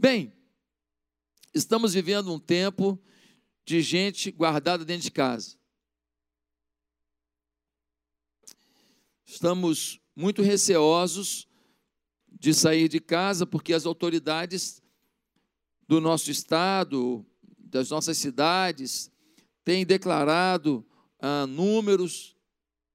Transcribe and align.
Bem, 0.00 0.32
estamos 1.52 1.92
vivendo 1.92 2.32
um 2.32 2.38
tempo 2.38 2.98
de 3.66 3.82
gente 3.82 4.30
guardada 4.30 4.82
dentro 4.82 5.02
de 5.02 5.10
casa. 5.10 5.58
Estamos 9.26 10.00
muito 10.16 10.40
receosos 10.40 11.46
de 12.26 12.54
sair 12.54 12.88
de 12.88 12.98
casa 12.98 13.44
porque 13.44 13.74
as 13.74 13.84
autoridades 13.84 14.82
do 15.86 16.00
nosso 16.00 16.30
estado, 16.30 17.22
das 17.58 17.90
nossas 17.90 18.16
cidades, 18.16 19.12
têm 19.62 19.84
declarado 19.84 20.82
ah, 21.18 21.46
números, 21.46 22.34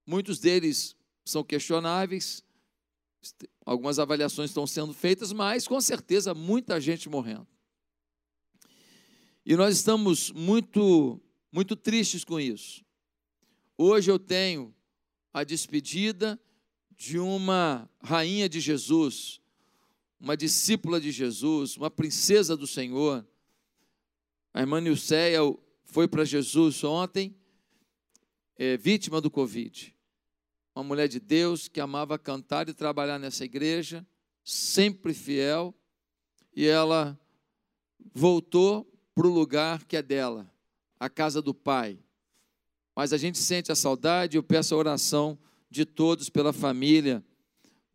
muitos 0.07 0.39
deles 0.39 0.95
são 1.23 1.43
questionáveis, 1.43 2.43
algumas 3.65 3.99
avaliações 3.99 4.49
estão 4.49 4.67
sendo 4.67 4.93
feitas, 4.93 5.31
mas 5.31 5.67
com 5.67 5.79
certeza 5.79 6.33
muita 6.33 6.79
gente 6.79 7.09
morrendo. 7.09 7.47
E 9.45 9.55
nós 9.55 9.75
estamos 9.75 10.31
muito, 10.31 11.21
muito 11.51 11.75
tristes 11.75 12.23
com 12.23 12.39
isso. 12.39 12.83
Hoje 13.77 14.11
eu 14.11 14.17
tenho 14.17 14.73
a 15.33 15.43
despedida 15.43 16.39
de 16.95 17.19
uma 17.19 17.89
rainha 18.01 18.49
de 18.49 18.59
Jesus, 18.59 19.39
uma 20.19 20.35
discípula 20.35 20.99
de 20.99 21.11
Jesus, 21.11 21.77
uma 21.77 21.91
princesa 21.91 22.55
do 22.55 22.65
Senhor. 22.65 23.27
A 24.53 24.61
irmã 24.61 24.79
Nilceia 24.81 25.39
foi 25.83 26.07
para 26.07 26.25
Jesus 26.25 26.83
ontem, 26.83 27.35
é, 28.57 28.77
vítima 28.77 29.21
do 29.21 29.29
Covid. 29.29 29.94
Uma 30.75 30.83
mulher 30.83 31.07
de 31.07 31.21
Deus 31.21 31.69
que 31.69 31.79
amava 31.79 32.19
cantar 32.19 32.67
e 32.67 32.73
trabalhar 32.73 33.17
nessa 33.17 33.45
igreja, 33.45 34.05
sempre 34.43 35.13
fiel, 35.13 35.73
e 36.53 36.67
ela 36.67 37.17
voltou 38.13 38.85
para 39.15 39.25
o 39.25 39.31
lugar 39.31 39.85
que 39.85 39.95
é 39.95 40.01
dela, 40.01 40.51
a 40.99 41.09
casa 41.09 41.41
do 41.41 41.53
Pai. 41.53 41.97
Mas 42.93 43.13
a 43.13 43.17
gente 43.17 43.37
sente 43.37 43.71
a 43.71 43.75
saudade, 43.75 44.35
eu 44.35 44.43
peço 44.43 44.75
a 44.75 44.77
oração 44.77 45.39
de 45.69 45.85
todos 45.85 46.29
pela 46.29 46.51
família 46.51 47.23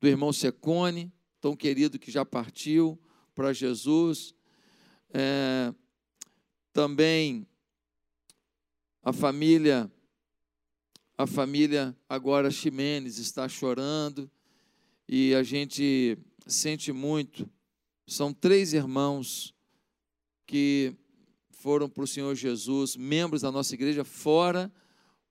do 0.01 0.09
irmão 0.09 0.33
Secone, 0.33 1.13
tão 1.41 1.55
querido 1.55 1.99
que 1.99 2.11
já 2.11 2.25
partiu 2.25 2.99
para 3.35 3.53
Jesus. 3.53 4.35
É, 5.13 5.75
também 6.73 7.47
a 9.03 9.13
família, 9.13 9.91
a 11.21 11.27
família 11.27 11.95
agora 12.09 12.51
Ximenes 12.51 13.19
está 13.19 13.47
chorando 13.47 14.31
e 15.07 15.35
a 15.35 15.43
gente 15.43 16.17
sente 16.47 16.93
muito. 16.93 17.47
São 18.07 18.33
três 18.33 18.73
irmãos 18.73 19.55
que 20.47 20.97
foram 21.51 21.91
para 21.91 22.05
o 22.05 22.07
Senhor 22.07 22.35
Jesus, 22.35 22.97
membros 22.97 23.43
da 23.43 23.53
nossa 23.53 23.75
igreja, 23.75 24.03
fora 24.03 24.73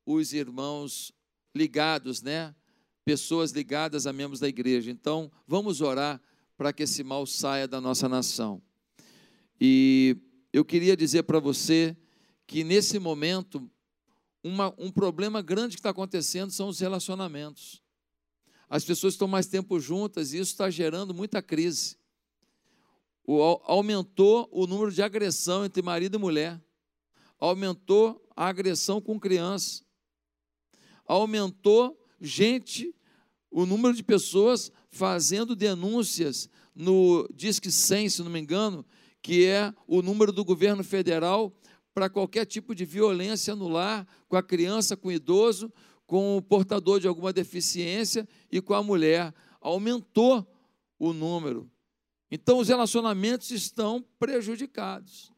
os 0.05 0.31
irmãos 0.31 1.11
ligados, 1.55 2.21
né? 2.21 2.53
Pessoas 3.03 3.49
ligadas 3.49 4.05
a 4.05 4.13
membros 4.13 4.39
da 4.39 4.47
igreja. 4.47 4.91
Então, 4.91 5.31
vamos 5.47 5.81
orar 5.81 6.21
para 6.55 6.71
que 6.71 6.83
esse 6.83 7.03
mal 7.03 7.25
saia 7.25 7.67
da 7.67 7.81
nossa 7.81 8.07
nação. 8.07 8.61
E 9.59 10.15
eu 10.53 10.63
queria 10.63 10.95
dizer 10.95 11.23
para 11.23 11.39
você 11.39 11.97
que 12.45 12.63
nesse 12.63 12.99
momento, 12.99 13.67
uma, 14.43 14.73
um 14.77 14.91
problema 14.91 15.41
grande 15.41 15.75
que 15.75 15.79
está 15.79 15.89
acontecendo 15.89 16.51
são 16.51 16.67
os 16.69 16.79
relacionamentos. 16.79 17.81
As 18.69 18.83
pessoas 18.83 19.13
estão 19.13 19.27
mais 19.27 19.47
tempo 19.47 19.79
juntas 19.79 20.33
e 20.33 20.37
isso 20.37 20.51
está 20.51 20.69
gerando 20.69 21.13
muita 21.13 21.41
crise. 21.41 21.97
O, 23.23 23.41
aumentou 23.63 24.47
o 24.51 24.65
número 24.65 24.91
de 24.91 25.01
agressão 25.01 25.65
entre 25.65 25.81
marido 25.81 26.17
e 26.17 26.19
mulher. 26.19 26.61
Aumentou 27.39 28.23
a 28.35 28.47
agressão 28.47 29.01
com 29.01 29.19
criança 29.19 29.83
aumentou 31.09 31.99
gente, 32.21 32.93
o 33.49 33.65
número 33.65 33.95
de 33.95 34.03
pessoas 34.03 34.71
fazendo 34.91 35.55
denúncias 35.55 36.47
no 36.75 37.27
Disque 37.33 37.71
100, 37.71 38.09
se 38.09 38.23
não 38.23 38.29
me 38.29 38.39
engano, 38.39 38.85
que 39.19 39.43
é 39.43 39.73
o 39.87 40.03
número 40.03 40.31
do 40.31 40.45
governo 40.45 40.83
federal 40.83 41.51
para 41.99 42.09
qualquer 42.09 42.45
tipo 42.45 42.73
de 42.73 42.85
violência 42.85 43.53
no 43.53 43.67
lar, 43.67 44.07
com 44.29 44.37
a 44.37 44.41
criança, 44.41 44.95
com 44.95 45.09
o 45.09 45.11
idoso, 45.11 45.69
com 46.07 46.37
o 46.37 46.41
portador 46.41 46.97
de 46.97 47.09
alguma 47.09 47.33
deficiência 47.33 48.25
e 48.49 48.61
com 48.61 48.73
a 48.73 48.81
mulher. 48.81 49.33
Aumentou 49.59 50.49
o 50.97 51.11
número. 51.11 51.69
Então, 52.31 52.59
os 52.59 52.69
relacionamentos 52.69 53.51
estão 53.51 54.01
prejudicados. 54.17 55.29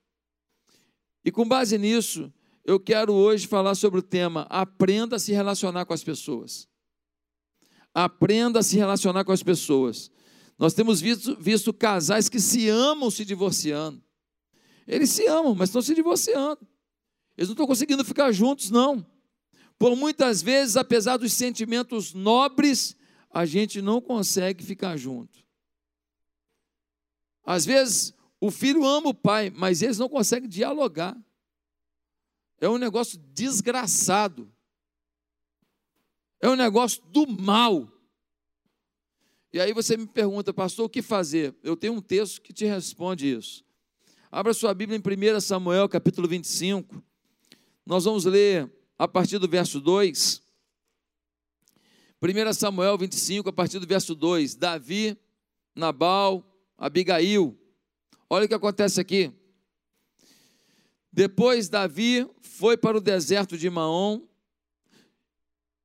E 1.25 1.31
com 1.31 1.47
base 1.47 1.79
nisso, 1.79 2.31
eu 2.63 2.79
quero 2.79 3.11
hoje 3.11 3.47
falar 3.47 3.73
sobre 3.73 3.97
o 3.99 4.03
tema 4.03 4.45
aprenda 4.47 5.15
a 5.15 5.19
se 5.19 5.31
relacionar 5.31 5.85
com 5.85 5.95
as 5.95 6.03
pessoas. 6.03 6.69
Aprenda 7.91 8.59
a 8.59 8.63
se 8.63 8.77
relacionar 8.77 9.25
com 9.25 9.31
as 9.31 9.41
pessoas. 9.41 10.11
Nós 10.59 10.75
temos 10.75 11.01
visto, 11.01 11.35
visto 11.39 11.73
casais 11.73 12.29
que 12.29 12.39
se 12.39 12.69
amam 12.69 13.09
se 13.09 13.25
divorciando. 13.25 13.99
Eles 14.87 15.09
se 15.09 15.25
amam, 15.27 15.55
mas 15.55 15.69
estão 15.69 15.81
se 15.81 15.93
divorciando. 15.93 16.67
Eles 17.37 17.49
não 17.49 17.53
estão 17.53 17.67
conseguindo 17.67 18.03
ficar 18.03 18.31
juntos, 18.31 18.69
não. 18.69 19.05
Por 19.77 19.95
muitas 19.95 20.41
vezes, 20.41 20.77
apesar 20.77 21.17
dos 21.17 21.33
sentimentos 21.33 22.13
nobres, 22.13 22.95
a 23.29 23.45
gente 23.45 23.81
não 23.81 24.01
consegue 24.01 24.63
ficar 24.63 24.97
junto. 24.97 25.43
Às 27.43 27.65
vezes, 27.65 28.13
o 28.39 28.51
filho 28.51 28.85
ama 28.85 29.09
o 29.09 29.13
pai, 29.13 29.49
mas 29.49 29.81
eles 29.81 29.97
não 29.97 30.09
conseguem 30.09 30.49
dialogar. 30.49 31.17
É 32.59 32.69
um 32.69 32.77
negócio 32.77 33.17
desgraçado. 33.33 34.51
É 36.39 36.47
um 36.47 36.55
negócio 36.55 37.01
do 37.05 37.25
mal. 37.27 37.91
E 39.53 39.59
aí 39.59 39.73
você 39.73 39.97
me 39.97 40.07
pergunta, 40.07 40.53
pastor, 40.53 40.85
o 40.85 40.89
que 40.89 41.01
fazer? 41.01 41.55
Eu 41.63 41.75
tenho 41.75 41.93
um 41.93 42.01
texto 42.01 42.41
que 42.41 42.53
te 42.53 42.65
responde 42.65 43.31
isso. 43.31 43.65
Abra 44.33 44.53
sua 44.53 44.73
Bíblia 44.73 44.97
em 44.97 45.35
1 45.37 45.41
Samuel, 45.41 45.89
capítulo 45.89 46.25
25. 46.25 47.03
Nós 47.85 48.05
vamos 48.05 48.23
ler 48.23 48.71
a 48.97 49.05
partir 49.05 49.37
do 49.37 49.45
verso 49.45 49.81
2. 49.81 50.41
1 52.21 52.53
Samuel 52.53 52.97
25, 52.97 53.49
a 53.49 53.51
partir 53.51 53.77
do 53.77 53.85
verso 53.85 54.15
2. 54.15 54.55
Davi, 54.55 55.17
Nabal, 55.75 56.45
Abigail. 56.77 57.59
Olha 58.29 58.45
o 58.45 58.47
que 58.47 58.53
acontece 58.53 59.01
aqui. 59.01 59.33
Depois 61.11 61.67
Davi 61.67 62.25
foi 62.39 62.77
para 62.77 62.97
o 62.97 63.01
deserto 63.01 63.57
de 63.57 63.69
Maom. 63.69 64.21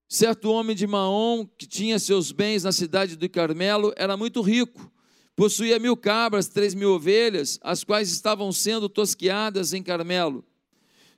Certo 0.09 0.53
homem 0.53 0.77
de 0.77 0.87
Maom, 0.87 1.45
que 1.45 1.67
tinha 1.67 1.99
seus 1.99 2.31
bens 2.31 2.63
na 2.63 2.71
cidade 2.71 3.17
do 3.17 3.29
Carmelo, 3.29 3.93
era 3.97 4.17
muito 4.17 4.41
rico. 4.41 4.89
Possuía 5.37 5.79
mil 5.79 5.95
cabras, 5.99 6.49
três 6.49 6.75
mil 6.75 6.93
ovelhas, 6.93 7.59
as 7.63 7.85
quais 7.85 8.11
estavam 8.11 8.51
sendo 8.51 8.89
tosqueadas 8.89 9.75
em 9.75 9.83
Carmelo. 9.83 10.43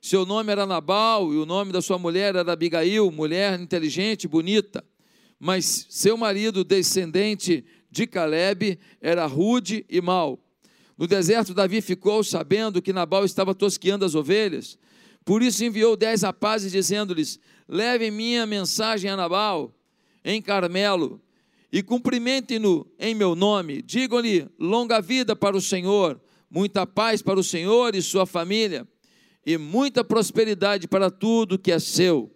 Seu 0.01 0.25
nome 0.25 0.51
era 0.51 0.65
Nabal 0.65 1.33
e 1.33 1.37
o 1.37 1.45
nome 1.45 1.71
da 1.71 1.81
sua 1.81 1.97
mulher 1.97 2.35
era 2.35 2.51
Abigail, 2.51 3.09
mulher 3.11 3.57
inteligente, 3.57 4.27
bonita. 4.27 4.83
Mas 5.39 5.87
seu 5.89 6.17
marido, 6.17 6.65
descendente 6.65 7.63
de 7.89 8.05
Caleb, 8.05 8.77
era 8.99 9.25
rude 9.25 9.85
e 9.89 10.01
mau. 10.01 10.37
No 10.97 11.07
deserto, 11.07 11.53
Davi 11.53 11.79
ficou 11.79 12.21
sabendo 12.21 12.81
que 12.81 12.91
Nabal 12.91 13.23
estava 13.23 13.55
tosqueando 13.55 14.03
as 14.03 14.15
ovelhas. 14.15 14.77
Por 15.23 15.41
isso 15.41 15.63
enviou 15.63 15.95
dez 15.95 16.23
rapazes, 16.23 16.73
dizendo-lhes: 16.73 17.39
Levem 17.69 18.11
minha 18.11 18.45
mensagem 18.45 19.09
a 19.09 19.15
Nabal, 19.15 19.73
em 20.25 20.41
Carmelo, 20.41 21.21
e 21.71 21.83
cumprimentem-no 21.83 22.85
em 22.97 23.13
meu 23.13 23.35
nome. 23.35 23.81
Digam-lhe: 23.81 24.47
longa 24.59 25.01
vida 25.01 25.35
para 25.35 25.55
o 25.55 25.61
Senhor, 25.61 26.19
muita 26.49 26.85
paz 26.85 27.21
para 27.21 27.39
o 27.39 27.43
Senhor 27.43 27.95
e 27.95 28.01
sua 28.01 28.25
família, 28.25 28.87
e 29.45 29.57
muita 29.57 30.03
prosperidade 30.03 30.87
para 30.87 31.09
tudo 31.09 31.59
que 31.59 31.71
é 31.71 31.79
seu. 31.79 32.31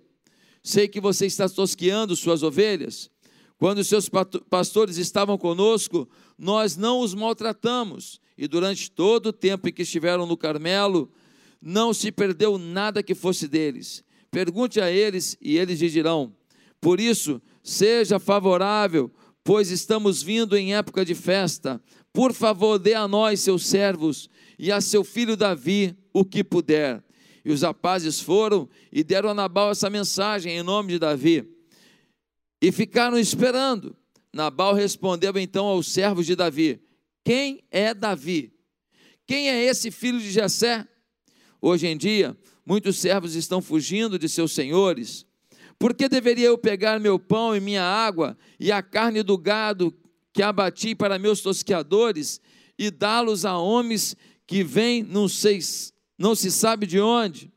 Sei 0.62 0.88
que 0.88 1.02
você 1.02 1.26
está 1.26 1.50
tosqueando 1.50 2.16
suas 2.16 2.44
ovelhas. 2.44 3.12
Quando 3.58 3.84
seus 3.84 4.10
pastores 4.50 4.98
estavam 4.98 5.38
conosco, 5.38 6.10
nós 6.38 6.76
não 6.76 7.00
os 7.00 7.14
maltratamos 7.14 8.20
e 8.38 8.48
durante 8.48 8.90
todo 8.90 9.28
o 9.28 9.34
tempo 9.34 9.70
em 9.70 9.72
que 9.72 9.84
estiveram 9.84 10.26
no 10.26 10.36
Carmelo, 10.36 11.12
não 11.62 11.94
se 11.94 12.12
perdeu 12.12 12.58
nada 12.58 13.04
que 13.04 13.16
fosse 13.16 13.48
deles. 13.48 14.04
Pergunte 14.32 14.82
a 14.82 14.92
eles 14.92 15.38
e 15.40 15.58
eles 15.58 15.80
lhe 15.80 15.90
dirão. 15.90 16.34
Por 16.82 17.00
isso, 17.00 17.42
seja 17.62 18.20
favorável, 18.20 19.12
pois 19.44 19.70
estamos 19.70 20.24
vindo 20.24 20.56
em 20.56 20.76
época 20.76 21.04
de 21.04 21.14
festa. 21.14 21.82
Por 22.12 22.34
favor, 22.34 22.80
dê 22.80 22.94
a 22.94 23.08
nós, 23.08 23.42
seus 23.42 23.66
servos, 23.66 24.30
e 24.58 24.72
a 24.72 24.80
seu 24.80 25.04
filho 25.04 25.36
Davi 25.36 25.98
o 26.14 26.24
que 26.24 26.44
puder. 26.44 27.04
E 27.44 27.52
os 27.52 27.62
rapazes 27.62 28.20
foram 28.20 28.70
e 28.92 29.04
deram 29.04 29.30
a 29.30 29.34
Nabal 29.34 29.72
essa 29.72 29.90
mensagem 29.90 30.58
em 30.58 30.64
nome 30.64 30.94
de 30.94 31.00
Davi. 31.00 31.46
E 32.62 32.72
ficaram 32.72 33.18
esperando. 33.20 33.96
Nabal 34.32 34.74
respondeu 34.74 35.34
então 35.38 35.66
aos 35.66 35.88
servos 35.88 36.26
de 36.26 36.36
Davi: 36.36 36.82
quem 37.24 37.64
é 37.70 37.94
Davi? 37.94 38.54
Quem 39.28 39.50
é 39.50 39.64
esse 39.64 39.92
filho 39.92 40.20
de 40.20 40.32
Jessé? 40.32 40.88
Hoje 41.62 41.88
em 41.88 41.98
dia, 41.98 42.38
muitos 42.66 42.98
servos 42.98 43.36
estão 43.36 43.62
fugindo 43.62 44.18
de 44.18 44.28
seus 44.28 44.54
senhores. 44.54 45.26
Por 45.84 45.94
que 45.94 46.08
deveria 46.08 46.46
eu 46.46 46.58
pegar 46.58 46.98
meu 46.98 47.20
pão 47.20 47.54
e 47.54 47.60
minha 47.60 47.84
água 47.84 48.38
e 48.58 48.72
a 48.72 48.82
carne 48.82 49.22
do 49.22 49.38
gado 49.38 49.94
que 50.32 50.42
abati 50.42 50.96
para 50.96 51.20
meus 51.20 51.42
tosqueadores 51.42 52.40
e 52.80 52.90
dá-los 52.90 53.44
a 53.44 53.58
homens 53.58 54.16
que 54.48 54.64
vêm 54.64 55.04
não, 55.04 55.28
sei, 55.28 55.60
não 56.18 56.36
se 56.36 56.50
sabe 56.50 56.88
de 56.88 57.02
onde? 57.02 57.52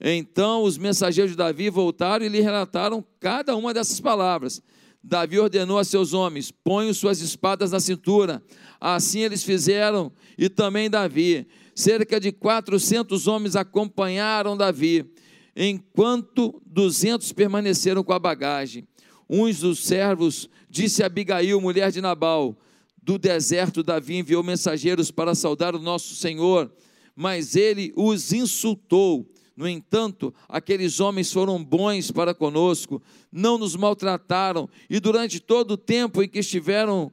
Então 0.00 0.62
os 0.62 0.78
mensageiros 0.78 1.32
de 1.32 1.36
Davi 1.36 1.68
voltaram 1.68 2.24
e 2.24 2.28
lhe 2.30 2.40
relataram 2.40 3.04
cada 3.20 3.54
uma 3.54 3.74
dessas 3.74 4.00
palavras. 4.00 4.62
Davi 5.04 5.38
ordenou 5.38 5.78
a 5.78 5.84
seus 5.84 6.14
homens: 6.14 6.50
ponham 6.50 6.94
suas 6.94 7.20
espadas 7.20 7.70
na 7.70 7.80
cintura. 7.80 8.42
Assim 8.80 9.20
eles 9.20 9.44
fizeram, 9.44 10.10
e 10.38 10.48
também 10.48 10.88
Davi. 10.88 11.46
Cerca 11.74 12.18
de 12.18 12.32
400 12.32 13.26
homens 13.26 13.56
acompanharam 13.56 14.56
Davi, 14.56 15.12
enquanto 15.56 16.60
200 16.66 17.32
permaneceram 17.32 18.02
com 18.02 18.12
a 18.12 18.18
bagagem. 18.18 18.86
Uns 19.28 19.60
dos 19.60 19.80
servos 19.84 20.48
disse 20.68 21.02
a 21.02 21.06
Abigail, 21.06 21.60
mulher 21.60 21.90
de 21.90 22.00
Nabal: 22.00 22.56
Do 23.02 23.18
deserto 23.18 23.82
Davi 23.82 24.16
enviou 24.16 24.42
mensageiros 24.42 25.10
para 25.10 25.34
saudar 25.34 25.74
o 25.74 25.80
nosso 25.80 26.14
Senhor, 26.14 26.72
mas 27.14 27.56
ele 27.56 27.92
os 27.96 28.32
insultou 28.32 29.26
no 29.56 29.68
entanto, 29.68 30.34
aqueles 30.48 30.98
homens 30.98 31.30
foram 31.30 31.62
bons 31.62 32.10
para 32.10 32.34
conosco, 32.34 33.02
não 33.30 33.58
nos 33.58 33.76
maltrataram, 33.76 34.68
e 34.88 34.98
durante 34.98 35.38
todo 35.40 35.72
o 35.72 35.76
tempo 35.76 36.22
em 36.22 36.28
que 36.28 36.38
estiveram 36.38 37.12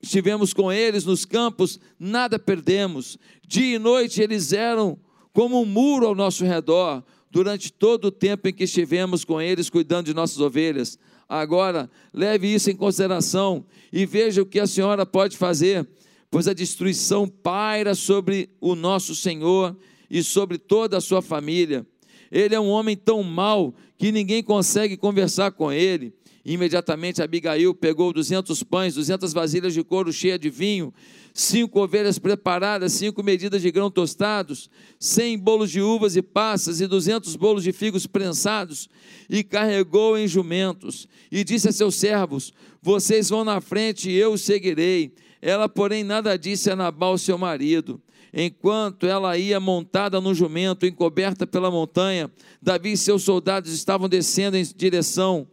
estivemos 0.00 0.52
com 0.52 0.72
eles 0.72 1.04
nos 1.04 1.24
campos, 1.24 1.80
nada 1.98 2.38
perdemos. 2.38 3.18
Dia 3.46 3.76
e 3.76 3.78
noite 3.78 4.22
eles 4.22 4.52
eram 4.52 4.98
como 5.32 5.60
um 5.60 5.66
muro 5.66 6.06
ao 6.06 6.14
nosso 6.14 6.44
redor, 6.44 7.04
durante 7.36 7.70
todo 7.70 8.06
o 8.06 8.10
tempo 8.10 8.48
em 8.48 8.52
que 8.54 8.64
estivemos 8.64 9.22
com 9.22 9.42
eles 9.42 9.68
cuidando 9.68 10.06
de 10.06 10.14
nossas 10.14 10.40
ovelhas. 10.40 10.98
Agora, 11.28 11.90
leve 12.10 12.46
isso 12.48 12.70
em 12.70 12.74
consideração 12.74 13.66
e 13.92 14.06
veja 14.06 14.40
o 14.40 14.46
que 14.46 14.58
a 14.58 14.66
senhora 14.66 15.04
pode 15.04 15.36
fazer, 15.36 15.86
pois 16.30 16.48
a 16.48 16.54
destruição 16.54 17.28
paira 17.28 17.94
sobre 17.94 18.48
o 18.58 18.74
nosso 18.74 19.14
Senhor 19.14 19.76
e 20.10 20.22
sobre 20.22 20.56
toda 20.56 20.96
a 20.96 21.00
sua 21.00 21.20
família. 21.20 21.86
Ele 22.32 22.54
é 22.54 22.60
um 22.60 22.70
homem 22.70 22.96
tão 22.96 23.22
mau 23.22 23.74
que 23.98 24.10
ninguém 24.10 24.42
consegue 24.42 24.96
conversar 24.96 25.50
com 25.50 25.70
ele. 25.70 26.14
Imediatamente 26.42 27.20
Abigail 27.20 27.74
pegou 27.74 28.14
duzentos 28.14 28.62
pães, 28.62 28.94
duzentas 28.94 29.34
vasilhas 29.34 29.74
de 29.74 29.84
couro 29.84 30.10
cheias 30.10 30.40
de 30.40 30.48
vinho, 30.48 30.90
cinco 31.36 31.82
ovelhas 31.82 32.18
preparadas, 32.18 32.94
cinco 32.94 33.22
medidas 33.22 33.60
de 33.60 33.70
grão 33.70 33.90
tostados, 33.90 34.70
cem 34.98 35.38
bolos 35.38 35.70
de 35.70 35.82
uvas 35.82 36.16
e 36.16 36.22
passas 36.22 36.80
e 36.80 36.86
duzentos 36.86 37.36
bolos 37.36 37.62
de 37.62 37.72
figos 37.72 38.06
prensados, 38.06 38.88
e 39.28 39.44
carregou 39.44 40.16
em 40.16 40.26
jumentos. 40.26 41.06
E 41.30 41.44
disse 41.44 41.68
a 41.68 41.72
seus 41.72 41.96
servos: 41.96 42.54
Vocês 42.80 43.28
vão 43.28 43.44
na 43.44 43.60
frente 43.60 44.10
e 44.10 44.16
eu 44.16 44.32
os 44.32 44.40
seguirei. 44.40 45.12
Ela, 45.42 45.68
porém, 45.68 46.02
nada 46.02 46.38
disse 46.38 46.70
a 46.70 46.76
Nabal, 46.76 47.18
seu 47.18 47.36
marido. 47.36 48.00
Enquanto 48.32 49.06
ela 49.06 49.36
ia 49.36 49.60
montada 49.60 50.20
no 50.20 50.34
jumento, 50.34 50.86
encoberta 50.86 51.46
pela 51.46 51.70
montanha, 51.70 52.30
Davi 52.62 52.92
e 52.92 52.96
seus 52.96 53.22
soldados 53.22 53.72
estavam 53.72 54.08
descendo 54.08 54.56
em 54.56 54.64
direção 54.74 55.46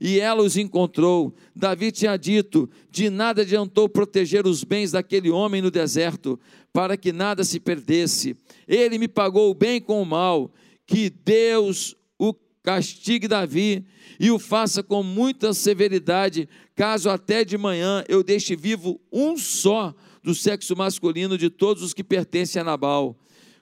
e 0.00 0.20
ela 0.20 0.42
os 0.42 0.56
encontrou. 0.56 1.34
Davi 1.54 1.90
tinha 1.90 2.16
dito: 2.16 2.68
De 2.90 3.10
nada 3.10 3.42
adiantou 3.42 3.88
proteger 3.88 4.46
os 4.46 4.64
bens 4.64 4.92
daquele 4.92 5.30
homem 5.30 5.60
no 5.60 5.70
deserto, 5.70 6.38
para 6.72 6.96
que 6.96 7.12
nada 7.12 7.44
se 7.44 7.58
perdesse. 7.58 8.36
Ele 8.66 8.98
me 8.98 9.08
pagou 9.08 9.50
o 9.50 9.54
bem 9.54 9.80
com 9.80 10.00
o 10.00 10.06
mal. 10.06 10.52
Que 10.86 11.10
Deus 11.10 11.94
o 12.18 12.32
castigue, 12.62 13.28
Davi, 13.28 13.84
e 14.18 14.30
o 14.30 14.38
faça 14.38 14.82
com 14.82 15.02
muita 15.02 15.52
severidade, 15.52 16.48
caso 16.74 17.10
até 17.10 17.44
de 17.44 17.58
manhã 17.58 18.02
eu 18.08 18.22
deixe 18.22 18.56
vivo 18.56 19.00
um 19.12 19.36
só 19.36 19.94
do 20.22 20.34
sexo 20.34 20.76
masculino 20.76 21.36
de 21.36 21.50
todos 21.50 21.82
os 21.82 21.92
que 21.92 22.02
pertencem 22.02 22.60
a 22.60 22.64
Nabal. 22.64 23.18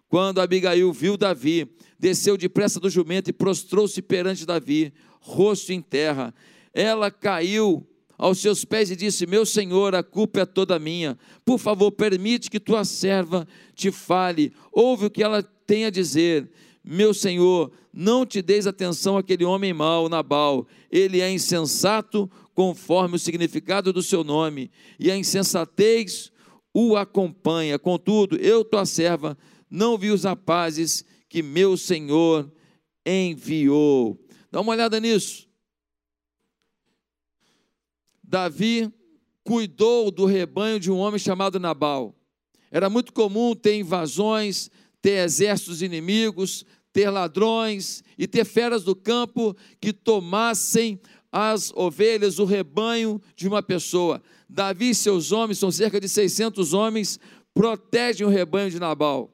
Quando 0.08 0.40
Abigail 0.40 0.92
viu 0.92 1.16
Davi, 1.16 1.68
desceu 1.98 2.36
depressa 2.36 2.78
do 2.78 2.88
jumento 2.88 3.28
e 3.28 3.32
prostrou-se 3.32 4.00
perante 4.00 4.46
Davi, 4.46 4.92
rosto 5.26 5.72
em 5.72 5.82
terra. 5.82 6.32
Ela 6.72 7.10
caiu 7.10 7.86
aos 8.16 8.38
seus 8.38 8.64
pés 8.64 8.90
e 8.90 8.96
disse: 8.96 9.26
Meu 9.26 9.44
senhor, 9.44 9.94
a 9.94 10.02
culpa 10.02 10.40
é 10.40 10.46
toda 10.46 10.78
minha. 10.78 11.18
Por 11.44 11.58
favor, 11.58 11.90
permite 11.90 12.50
que 12.50 12.60
tua 12.60 12.84
serva 12.84 13.46
te 13.74 13.90
fale. 13.90 14.52
Ouve 14.72 15.06
o 15.06 15.10
que 15.10 15.22
ela 15.22 15.42
tem 15.42 15.84
a 15.84 15.90
dizer. 15.90 16.48
Meu 16.84 17.12
senhor, 17.12 17.72
não 17.92 18.24
te 18.24 18.40
deis 18.40 18.66
atenção 18.66 19.16
àquele 19.16 19.44
homem 19.44 19.72
mau, 19.72 20.08
Nabal. 20.08 20.66
Ele 20.90 21.20
é 21.20 21.30
insensato, 21.30 22.30
conforme 22.54 23.16
o 23.16 23.18
significado 23.18 23.92
do 23.92 24.02
seu 24.02 24.22
nome, 24.22 24.70
e 24.98 25.10
a 25.10 25.16
insensatez 25.16 26.30
o 26.72 26.96
acompanha. 26.96 27.78
Contudo, 27.78 28.36
eu, 28.36 28.64
tua 28.64 28.86
serva, 28.86 29.36
não 29.68 29.98
vi 29.98 30.10
os 30.10 30.24
rapazes 30.24 31.04
que 31.28 31.42
meu 31.42 31.76
Senhor 31.76 32.50
enviou. 33.04 34.18
Dá 34.50 34.60
uma 34.60 34.72
olhada 34.72 34.98
nisso. 35.00 35.48
Davi 38.22 38.92
cuidou 39.44 40.10
do 40.10 40.24
rebanho 40.24 40.80
de 40.80 40.90
um 40.90 40.98
homem 40.98 41.18
chamado 41.18 41.60
Nabal. 41.60 42.14
Era 42.70 42.90
muito 42.90 43.12
comum 43.12 43.54
ter 43.54 43.76
invasões, 43.76 44.70
ter 45.00 45.24
exércitos 45.24 45.82
inimigos, 45.82 46.64
ter 46.92 47.10
ladrões 47.10 48.02
e 48.18 48.26
ter 48.26 48.44
feras 48.44 48.82
do 48.82 48.96
campo 48.96 49.54
que 49.80 49.92
tomassem 49.92 51.00
as 51.30 51.70
ovelhas, 51.74 52.38
o 52.38 52.44
rebanho 52.44 53.20
de 53.36 53.46
uma 53.46 53.62
pessoa. 53.62 54.22
Davi 54.48 54.90
e 54.90 54.94
seus 54.94 55.30
homens, 55.30 55.58
são 55.58 55.70
cerca 55.70 56.00
de 56.00 56.08
600 56.08 56.72
homens, 56.72 57.20
protegem 57.52 58.26
o 58.26 58.30
rebanho 58.30 58.70
de 58.70 58.80
Nabal. 58.80 59.30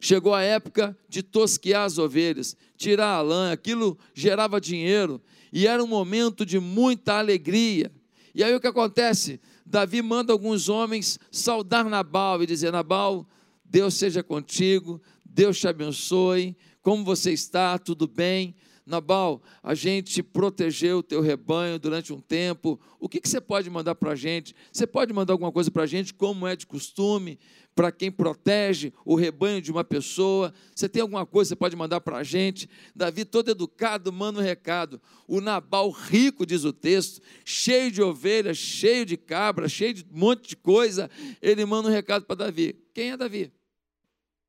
Chegou 0.00 0.32
a 0.32 0.42
época 0.42 0.96
de 1.08 1.22
tosquear 1.22 1.84
as 1.84 1.98
ovelhas, 1.98 2.56
tirar 2.80 3.16
a 3.16 3.20
lã, 3.20 3.52
aquilo 3.52 3.98
gerava 4.14 4.58
dinheiro 4.58 5.20
e 5.52 5.66
era 5.66 5.84
um 5.84 5.86
momento 5.86 6.46
de 6.46 6.58
muita 6.58 7.18
alegria. 7.18 7.92
E 8.34 8.42
aí 8.42 8.54
o 8.54 8.60
que 8.60 8.66
acontece? 8.66 9.38
Davi 9.66 10.00
manda 10.00 10.32
alguns 10.32 10.68
homens 10.68 11.18
saudar 11.30 11.84
Nabal 11.84 12.42
e 12.42 12.46
dizer: 12.46 12.72
Nabal, 12.72 13.28
Deus 13.62 13.94
seja 13.94 14.22
contigo, 14.22 15.00
Deus 15.24 15.58
te 15.58 15.68
abençoe, 15.68 16.56
como 16.80 17.04
você 17.04 17.32
está? 17.32 17.78
Tudo 17.78 18.08
bem? 18.08 18.54
Nabal, 18.86 19.42
a 19.62 19.74
gente 19.74 20.22
protegeu 20.22 20.98
o 20.98 21.02
teu 21.02 21.20
rebanho 21.20 21.78
durante 21.78 22.12
um 22.12 22.20
tempo. 22.20 22.80
O 22.98 23.08
que, 23.08 23.20
que 23.20 23.28
você 23.28 23.40
pode 23.40 23.68
mandar 23.68 23.94
para 23.94 24.12
a 24.12 24.16
gente? 24.16 24.54
Você 24.72 24.86
pode 24.86 25.12
mandar 25.12 25.34
alguma 25.34 25.52
coisa 25.52 25.70
para 25.70 25.82
a 25.82 25.86
gente, 25.86 26.14
como 26.14 26.46
é 26.46 26.56
de 26.56 26.66
costume, 26.66 27.38
para 27.80 27.90
quem 27.90 28.12
protege 28.12 28.92
o 29.06 29.14
rebanho 29.14 29.62
de 29.62 29.72
uma 29.72 29.82
pessoa? 29.82 30.52
Você 30.74 30.86
tem 30.86 31.00
alguma 31.00 31.24
coisa 31.24 31.48
que 31.48 31.54
você 31.54 31.56
pode 31.56 31.74
mandar 31.74 31.98
para 32.02 32.18
a 32.18 32.22
gente? 32.22 32.68
Davi, 32.94 33.24
todo 33.24 33.50
educado, 33.50 34.12
manda 34.12 34.38
um 34.38 34.42
recado. 34.42 35.00
O 35.26 35.40
Nabal, 35.40 35.88
rico, 35.88 36.44
diz 36.44 36.64
o 36.64 36.74
texto, 36.74 37.22
cheio 37.42 37.90
de 37.90 38.02
ovelhas, 38.02 38.58
cheio 38.58 39.06
de 39.06 39.16
cabra, 39.16 39.66
cheio 39.66 39.94
de 39.94 40.04
um 40.12 40.18
monte 40.18 40.50
de 40.50 40.56
coisa, 40.56 41.10
ele 41.40 41.64
manda 41.64 41.88
um 41.88 41.90
recado 41.90 42.26
para 42.26 42.36
Davi. 42.36 42.78
Quem 42.92 43.12
é 43.12 43.16
Davi? 43.16 43.50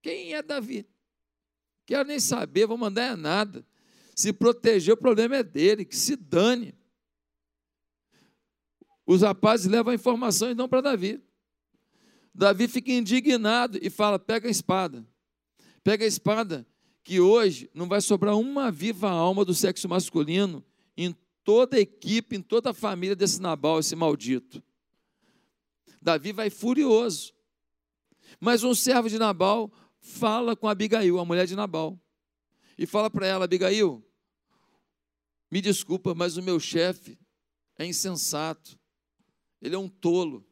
Quem 0.01 0.33
é 0.33 0.41
Davi? 0.41 0.85
Quero 1.85 2.09
nem 2.09 2.19
saber, 2.19 2.67
vou 2.67 2.77
mandar 2.77 3.13
é 3.13 3.15
nada. 3.15 3.65
Se 4.13 4.33
proteger, 4.33 4.93
o 4.93 4.97
problema 4.97 5.38
é 5.38 5.43
dele, 5.43 5.85
que 5.85 5.95
se 5.95 6.17
dane. 6.17 6.75
Os 9.05 9.21
rapazes 9.21 9.67
levam 9.67 9.93
a 9.93 9.95
informação 9.95 10.51
e 10.51 10.53
dão 10.53 10.67
para 10.67 10.81
Davi. 10.81 11.23
Davi 12.33 12.67
fica 12.67 12.91
indignado 12.91 13.79
e 13.81 13.89
fala: 13.89 14.17
pega 14.17 14.47
a 14.47 14.51
espada. 14.51 15.05
Pega 15.83 16.05
a 16.05 16.07
espada, 16.07 16.67
que 17.03 17.19
hoje 17.19 17.69
não 17.73 17.88
vai 17.88 18.01
sobrar 18.01 18.38
uma 18.38 18.71
viva 18.71 19.09
alma 19.09 19.43
do 19.43 19.53
sexo 19.53 19.89
masculino 19.89 20.63
em 20.95 21.15
toda 21.43 21.77
a 21.77 21.79
equipe, 21.79 22.35
em 22.35 22.41
toda 22.41 22.69
a 22.69 22.73
família 22.73 23.15
desse 23.15 23.41
Nabal, 23.41 23.79
esse 23.79 23.95
maldito. 23.95 24.61
Davi 26.01 26.31
vai 26.31 26.50
furioso. 26.50 27.33
Mas 28.39 28.63
um 28.63 28.73
servo 28.73 29.09
de 29.09 29.17
Nabal 29.17 29.71
fala 30.00 30.55
com 30.55 30.67
Abigail, 30.67 31.19
a 31.19 31.25
mulher 31.25 31.45
de 31.45 31.55
Nabal 31.55 32.00
e 32.81 32.85
fala 32.88 33.11
para 33.11 33.27
ela: 33.27 33.45
Abigail, 33.45 34.03
me 35.51 35.61
desculpa, 35.61 36.15
mas 36.15 36.35
o 36.35 36.41
meu 36.41 36.59
chefe 36.59 37.15
é 37.77 37.85
insensato, 37.85 38.79
ele 39.61 39.75
é 39.75 39.77
um 39.77 39.88
tolo. 39.88 40.43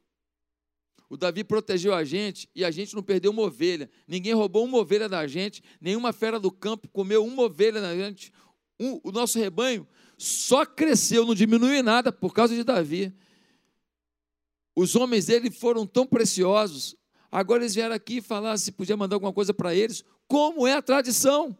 O 1.10 1.16
Davi 1.16 1.44
protegeu 1.44 1.92
a 1.92 2.04
gente 2.04 2.48
e 2.54 2.64
a 2.64 2.70
gente 2.70 2.94
não 2.94 3.02
perdeu 3.02 3.30
uma 3.30 3.42
ovelha. 3.42 3.90
Ninguém 4.08 4.32
roubou 4.32 4.64
uma 4.64 4.78
ovelha 4.78 5.10
da 5.10 5.26
gente, 5.26 5.62
nenhuma 5.78 6.12
fera 6.12 6.40
do 6.40 6.50
campo 6.50 6.88
comeu 6.88 7.22
uma 7.22 7.42
ovelha 7.42 7.82
da 7.82 7.94
gente. 7.94 8.32
Um, 8.78 8.98
o 9.04 9.12
nosso 9.12 9.38
rebanho 9.38 9.86
só 10.16 10.64
cresceu, 10.64 11.26
não 11.26 11.34
diminuiu 11.34 11.82
nada 11.82 12.10
por 12.10 12.32
causa 12.32 12.54
de 12.54 12.64
Davi. 12.64 13.12
Os 14.74 14.96
homens 14.96 15.26
dele 15.26 15.50
foram 15.50 15.86
tão 15.86 16.06
preciosos, 16.06 16.96
Agora 17.30 17.62
eles 17.62 17.74
vieram 17.74 17.94
aqui 17.94 18.20
falar 18.20 18.56
se 18.58 18.72
podia 18.72 18.96
mandar 18.96 19.14
alguma 19.14 19.32
coisa 19.32 19.54
para 19.54 19.74
eles, 19.74 20.02
como 20.26 20.66
é 20.66 20.74
a 20.74 20.82
tradição. 20.82 21.56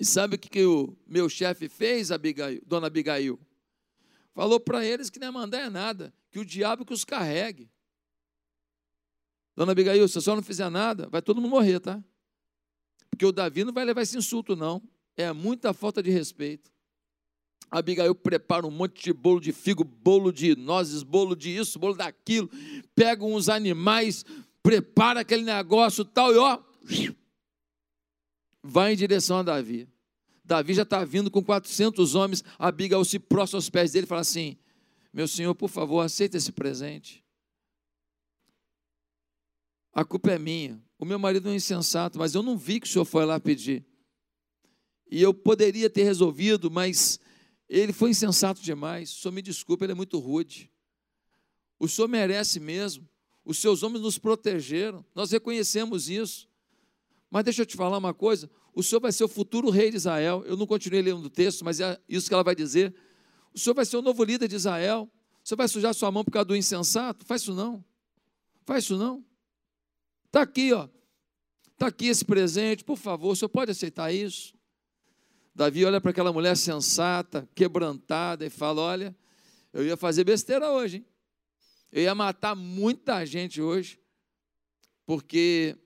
E 0.00 0.04
sabe 0.04 0.34
o 0.34 0.38
que, 0.38 0.48
que 0.48 0.64
o 0.64 0.96
meu 1.06 1.28
chefe 1.28 1.68
fez, 1.68 2.10
Abigail, 2.10 2.60
dona 2.66 2.88
Abigail? 2.88 3.38
Falou 4.34 4.58
para 4.58 4.84
eles 4.84 5.08
que 5.08 5.18
não 5.18 5.28
é 5.28 5.30
mandar 5.30 5.60
é 5.60 5.70
nada, 5.70 6.12
que 6.36 6.40
o 6.40 6.44
diabo 6.44 6.84
que 6.84 6.92
os 6.92 7.02
carregue. 7.02 7.70
Dona 9.56 9.72
Abigail, 9.72 10.06
se 10.06 10.18
a 10.18 10.20
senhora 10.20 10.42
não 10.42 10.46
fizer 10.46 10.68
nada, 10.68 11.08
vai 11.08 11.22
todo 11.22 11.40
mundo 11.40 11.50
morrer, 11.50 11.80
tá? 11.80 12.04
Porque 13.08 13.24
o 13.24 13.32
Davi 13.32 13.64
não 13.64 13.72
vai 13.72 13.86
levar 13.86 14.02
esse 14.02 14.18
insulto, 14.18 14.54
não. 14.54 14.82
É 15.16 15.32
muita 15.32 15.72
falta 15.72 16.02
de 16.02 16.10
respeito. 16.10 16.70
A 17.70 17.78
Abigail 17.78 18.14
prepara 18.14 18.66
um 18.66 18.70
monte 18.70 19.02
de 19.02 19.14
bolo 19.14 19.40
de 19.40 19.50
figo, 19.50 19.82
bolo 19.82 20.30
de 20.30 20.54
nozes, 20.54 21.02
bolo 21.02 21.34
de 21.34 21.56
isso, 21.56 21.78
bolo 21.78 21.94
daquilo. 21.94 22.50
Pega 22.94 23.24
uns 23.24 23.48
animais, 23.48 24.22
prepara 24.62 25.20
aquele 25.20 25.42
negócio 25.42 26.04
tal 26.04 26.34
e 26.34 26.36
ó, 26.36 26.62
vai 28.62 28.92
em 28.92 28.96
direção 28.96 29.38
a 29.38 29.42
Davi. 29.42 29.88
Davi 30.44 30.74
já 30.74 30.82
está 30.82 31.02
vindo 31.02 31.30
com 31.30 31.42
400 31.42 32.14
homens. 32.14 32.44
Abigail 32.58 33.02
se 33.06 33.18
prostra 33.18 33.56
aos 33.56 33.70
pés 33.70 33.92
dele 33.92 34.04
e 34.04 34.08
fala 34.08 34.20
assim: 34.20 34.58
Meu 35.16 35.26
senhor, 35.26 35.54
por 35.54 35.70
favor, 35.70 36.00
aceita 36.00 36.36
esse 36.36 36.52
presente. 36.52 37.24
A 39.90 40.04
culpa 40.04 40.30
é 40.30 40.38
minha. 40.38 40.78
O 40.98 41.06
meu 41.06 41.18
marido 41.18 41.48
é 41.48 41.52
um 41.52 41.54
insensato, 41.54 42.18
mas 42.18 42.34
eu 42.34 42.42
não 42.42 42.58
vi 42.58 42.78
que 42.78 42.86
o 42.86 42.90
senhor 42.90 43.06
foi 43.06 43.24
lá 43.24 43.40
pedir. 43.40 43.82
E 45.10 45.22
eu 45.22 45.32
poderia 45.32 45.88
ter 45.88 46.02
resolvido, 46.02 46.70
mas 46.70 47.18
ele 47.66 47.94
foi 47.94 48.10
insensato 48.10 48.60
demais. 48.60 49.10
O 49.10 49.14
senhor 49.22 49.32
me 49.32 49.40
desculpe, 49.40 49.86
ele 49.86 49.92
é 49.92 49.94
muito 49.94 50.18
rude. 50.18 50.70
O 51.78 51.88
senhor 51.88 52.08
merece 52.08 52.60
mesmo. 52.60 53.08
Os 53.42 53.56
seus 53.56 53.82
homens 53.82 54.02
nos 54.02 54.18
protegeram. 54.18 55.02
Nós 55.14 55.30
reconhecemos 55.30 56.10
isso. 56.10 56.46
Mas 57.30 57.42
deixa 57.42 57.62
eu 57.62 57.66
te 57.66 57.74
falar 57.74 57.96
uma 57.96 58.12
coisa: 58.12 58.50
o 58.74 58.82
senhor 58.82 59.00
vai 59.00 59.12
ser 59.12 59.24
o 59.24 59.28
futuro 59.28 59.70
rei 59.70 59.88
de 59.90 59.96
Israel. 59.96 60.44
Eu 60.44 60.58
não 60.58 60.66
continuei 60.66 61.00
lendo 61.00 61.24
o 61.24 61.30
texto, 61.30 61.64
mas 61.64 61.80
é 61.80 61.98
isso 62.06 62.28
que 62.28 62.34
ela 62.34 62.44
vai 62.44 62.54
dizer. 62.54 62.94
O 63.56 63.58
senhor 63.58 63.74
vai 63.74 63.86
ser 63.86 63.96
o 63.96 64.02
novo 64.02 64.22
líder 64.22 64.48
de 64.48 64.56
Israel. 64.56 65.10
O 65.42 65.48
senhor 65.48 65.56
vai 65.56 65.66
sujar 65.66 65.94
sua 65.94 66.12
mão 66.12 66.22
por 66.22 66.30
causa 66.30 66.44
do 66.44 66.54
insensato? 66.54 67.24
Faz 67.24 67.40
isso 67.40 67.54
não. 67.54 67.82
Faz 68.66 68.84
isso 68.84 68.98
não. 68.98 69.24
Está 70.26 70.42
aqui, 70.42 70.74
ó. 70.74 70.86
Está 71.72 71.86
aqui 71.86 72.06
esse 72.06 72.24
presente, 72.24 72.84
por 72.84 72.96
favor, 72.96 73.32
o 73.32 73.36
senhor 73.36 73.48
pode 73.48 73.70
aceitar 73.70 74.12
isso? 74.12 74.54
Davi 75.54 75.84
olha 75.84 76.00
para 76.00 76.10
aquela 76.10 76.32
mulher 76.32 76.56
sensata, 76.56 77.48
quebrantada, 77.54 78.44
e 78.44 78.50
fala: 78.50 78.82
Olha, 78.82 79.16
eu 79.72 79.86
ia 79.86 79.96
fazer 79.96 80.24
besteira 80.24 80.70
hoje, 80.70 80.98
hein? 80.98 81.06
eu 81.92 82.02
ia 82.02 82.14
matar 82.14 82.54
muita 82.54 83.24
gente 83.24 83.60
hoje, 83.60 84.00
porque 85.06 85.76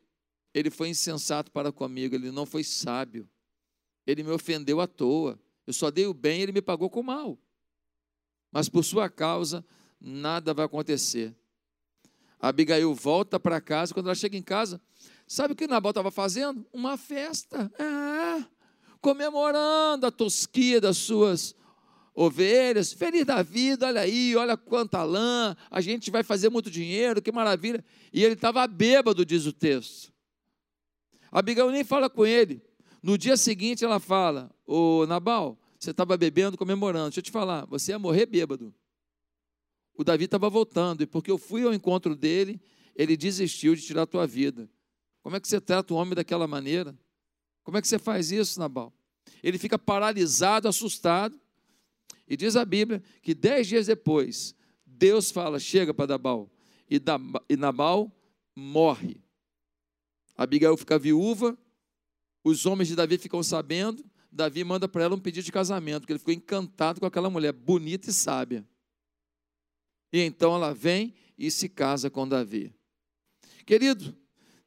ele 0.54 0.70
foi 0.70 0.88
insensato 0.88 1.50
para 1.50 1.72
comigo, 1.72 2.14
ele 2.14 2.30
não 2.30 2.46
foi 2.46 2.64
sábio, 2.64 3.28
ele 4.06 4.22
me 4.22 4.30
ofendeu 4.30 4.80
à 4.80 4.86
toa. 4.86 5.38
Eu 5.66 5.72
só 5.72 5.90
dei 5.90 6.06
o 6.06 6.14
bem, 6.14 6.40
ele 6.40 6.52
me 6.52 6.62
pagou 6.62 6.90
com 6.90 7.00
o 7.00 7.04
mal. 7.04 7.38
Mas 8.52 8.68
por 8.68 8.84
sua 8.84 9.08
causa, 9.08 9.64
nada 10.00 10.52
vai 10.52 10.66
acontecer. 10.66 11.34
A 12.40 12.48
Abigail 12.48 12.94
volta 12.94 13.38
para 13.38 13.60
casa, 13.60 13.92
quando 13.92 14.06
ela 14.06 14.14
chega 14.14 14.36
em 14.36 14.42
casa, 14.42 14.80
sabe 15.26 15.52
o 15.52 15.56
que 15.56 15.66
Nabal 15.66 15.90
estava 15.90 16.10
fazendo? 16.10 16.66
Uma 16.72 16.96
festa. 16.96 17.70
É, 17.78 18.44
comemorando 19.00 20.06
a 20.06 20.10
tosquia 20.10 20.80
das 20.80 20.96
suas 20.96 21.54
ovelhas, 22.14 22.92
feliz 22.92 23.24
da 23.24 23.42
vida, 23.42 23.86
olha 23.86 24.00
aí, 24.00 24.34
olha 24.36 24.56
quanta 24.56 25.02
lã, 25.02 25.56
a 25.70 25.80
gente 25.80 26.10
vai 26.10 26.22
fazer 26.22 26.48
muito 26.48 26.70
dinheiro, 26.70 27.22
que 27.22 27.30
maravilha. 27.30 27.84
E 28.12 28.24
ele 28.24 28.34
estava 28.34 28.66
bêbado, 28.66 29.24
diz 29.24 29.46
o 29.46 29.52
texto. 29.52 30.12
A 31.30 31.38
Abigail 31.38 31.70
nem 31.70 31.84
fala 31.84 32.10
com 32.10 32.26
ele. 32.26 32.62
No 33.02 33.16
dia 33.16 33.36
seguinte 33.36 33.84
ela 33.84 34.00
fala: 34.00 34.50
Ô 34.66 35.06
Nabal, 35.06 35.58
você 35.80 35.90
estava 35.90 36.16
bebendo, 36.16 36.56
comemorando. 36.56 37.08
Deixa 37.08 37.20
eu 37.20 37.24
te 37.24 37.30
falar, 37.30 37.64
você 37.66 37.90
ia 37.92 37.98
morrer 37.98 38.26
bêbado 38.26 38.72
o 40.00 40.04
Davi 40.04 40.24
estava 40.24 40.48
voltando, 40.48 41.02
e 41.02 41.06
porque 41.06 41.30
eu 41.30 41.36
fui 41.36 41.62
ao 41.62 41.74
encontro 41.74 42.16
dele, 42.16 42.58
ele 42.96 43.18
desistiu 43.18 43.74
de 43.74 43.82
tirar 43.82 44.02
a 44.02 44.06
tua 44.06 44.26
vida. 44.26 44.66
Como 45.22 45.36
é 45.36 45.40
que 45.40 45.46
você 45.46 45.60
trata 45.60 45.92
o 45.92 45.96
homem 45.98 46.14
daquela 46.14 46.46
maneira? 46.46 46.98
Como 47.62 47.76
é 47.76 47.82
que 47.82 47.86
você 47.86 47.98
faz 47.98 48.32
isso, 48.32 48.58
Nabal? 48.58 48.94
Ele 49.42 49.58
fica 49.58 49.78
paralisado, 49.78 50.66
assustado, 50.66 51.38
e 52.26 52.34
diz 52.34 52.56
a 52.56 52.64
Bíblia 52.64 53.02
que 53.20 53.34
dez 53.34 53.66
dias 53.66 53.88
depois, 53.88 54.54
Deus 54.86 55.30
fala: 55.30 55.58
chega 55.58 55.92
para 55.92 56.06
Nabal, 56.06 56.50
e 56.88 57.56
Nabal 57.58 58.10
morre. 58.56 59.22
Abigail 60.34 60.78
fica 60.78 60.98
viúva, 60.98 61.58
os 62.42 62.64
homens 62.64 62.88
de 62.88 62.96
Davi 62.96 63.18
ficam 63.18 63.42
sabendo, 63.42 64.02
Davi 64.32 64.62
manda 64.62 64.88
para 64.88 65.02
ela 65.02 65.14
um 65.14 65.20
pedido 65.20 65.44
de 65.44 65.52
casamento, 65.52 66.02
porque 66.02 66.12
ele 66.12 66.18
ficou 66.18 66.34
encantado 66.34 67.00
com 67.00 67.06
aquela 67.06 67.28
mulher 67.28 67.52
bonita 67.52 68.10
e 68.10 68.12
sábia. 68.12 68.64
E 70.12 70.20
então 70.20 70.54
ela 70.54 70.72
vem 70.72 71.14
e 71.36 71.50
se 71.50 71.68
casa 71.68 72.10
com 72.10 72.28
Davi. 72.28 72.72
Querido, 73.64 74.16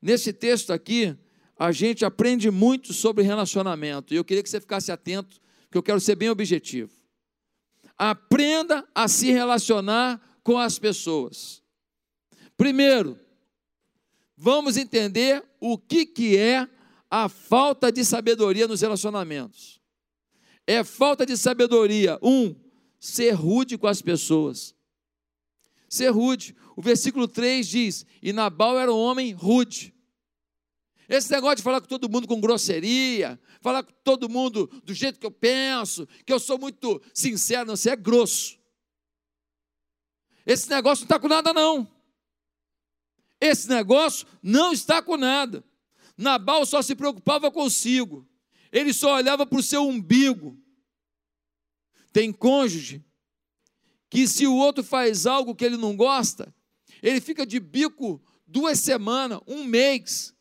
nesse 0.01 0.34
texto 0.34 0.72
aqui, 0.72 1.15
a 1.58 1.72
gente 1.72 2.03
aprende 2.03 2.50
muito 2.50 2.93
sobre 2.93 3.24
relacionamento. 3.24 4.13
E 4.13 4.17
eu 4.17 4.25
queria 4.25 4.43
que 4.43 4.50
você 4.50 4.60
ficasse 4.60 4.91
atento, 4.91 5.39
que 5.72 5.77
eu 5.77 5.84
quero 5.84 6.00
ser 6.00 6.15
bem 6.15 6.29
objetivo. 6.29 6.91
Aprenda 7.98 8.88
a 8.93 9.08
se 9.08 9.32
relacionar 9.32 10.22
com 10.43 10.58
as 10.58 10.79
pessoas. 10.79 11.62
Primeiro, 12.58 13.20
vamos 14.36 14.77
entender 14.77 15.43
o 15.60 15.77
que, 15.77 16.05
que 16.05 16.38
é 16.38 16.67
a 17.13 17.29
falta 17.29 17.91
de 17.91 18.03
sabedoria 18.03 18.67
nos 18.67 18.82
relacionamentos. 18.82 19.79
É 20.65 20.84
falta 20.84 21.25
de 21.25 21.38
sabedoria, 21.38 22.17
um, 22.22 22.55
ser 23.00 23.32
rude 23.32 23.77
com 23.77 23.88
as 23.88 24.01
pessoas 24.01 24.74
ser 25.93 26.10
rude. 26.10 26.55
O 26.75 26.82
versículo 26.82 27.27
3 27.27 27.67
diz: 27.67 28.05
E 28.22 28.34
Nabal 28.34 28.79
era 28.79 28.91
um 28.91 28.98
homem 28.98 29.32
rude. 29.32 29.93
Esse 31.08 31.32
negócio 31.32 31.58
de 31.58 31.63
falar 31.63 31.82
com 31.82 31.88
todo 31.88 32.10
mundo 32.10 32.27
com 32.27 32.39
grosseria, 32.39 33.39
falar 33.62 33.84
com 33.84 33.91
todo 34.03 34.29
mundo 34.29 34.67
do 34.84 34.93
jeito 34.93 35.20
que 35.20 35.25
eu 35.25 35.32
penso, 35.32 36.08
que 36.25 36.34
eu 36.34 36.39
sou 36.39 36.58
muito 36.58 37.01
sincero, 37.13 37.67
não, 37.67 37.75
você 37.75 37.91
é 37.91 37.96
grosso. 37.96 38.58
Esse 40.46 40.70
negócio 40.70 41.03
não 41.03 41.05
está 41.05 41.20
com 41.20 41.27
nada, 41.27 41.53
não. 41.53 41.88
Esse 43.39 43.70
negócio 43.70 44.25
não 44.41 44.74
está 44.74 45.01
com 45.01 45.17
nada. 45.17 45.63
Nabal 46.17 46.65
só 46.65 46.82
se 46.82 46.96
preocupava 46.96 47.51
consigo, 47.51 48.27
ele 48.72 48.93
só 48.93 49.15
olhava 49.15 49.46
para 49.46 49.60
o 49.60 49.63
seu 49.63 49.88
umbigo. 49.88 50.58
Tem 52.12 52.32
cônjuge 52.32 53.03
que 54.10 54.27
se 54.27 54.46
o 54.46 54.55
outro 54.55 54.84
faz 54.84 55.25
algo 55.25 55.55
que 55.55 55.65
ele 55.65 55.77
não 55.77 55.96
gosta, 55.96 56.53
ele 57.01 57.20
fica 57.20 57.46
de 57.46 57.60
bico 57.60 58.22
duas 58.46 58.79
semanas, 58.79 59.39
um 59.48 59.63
mês. 59.63 60.34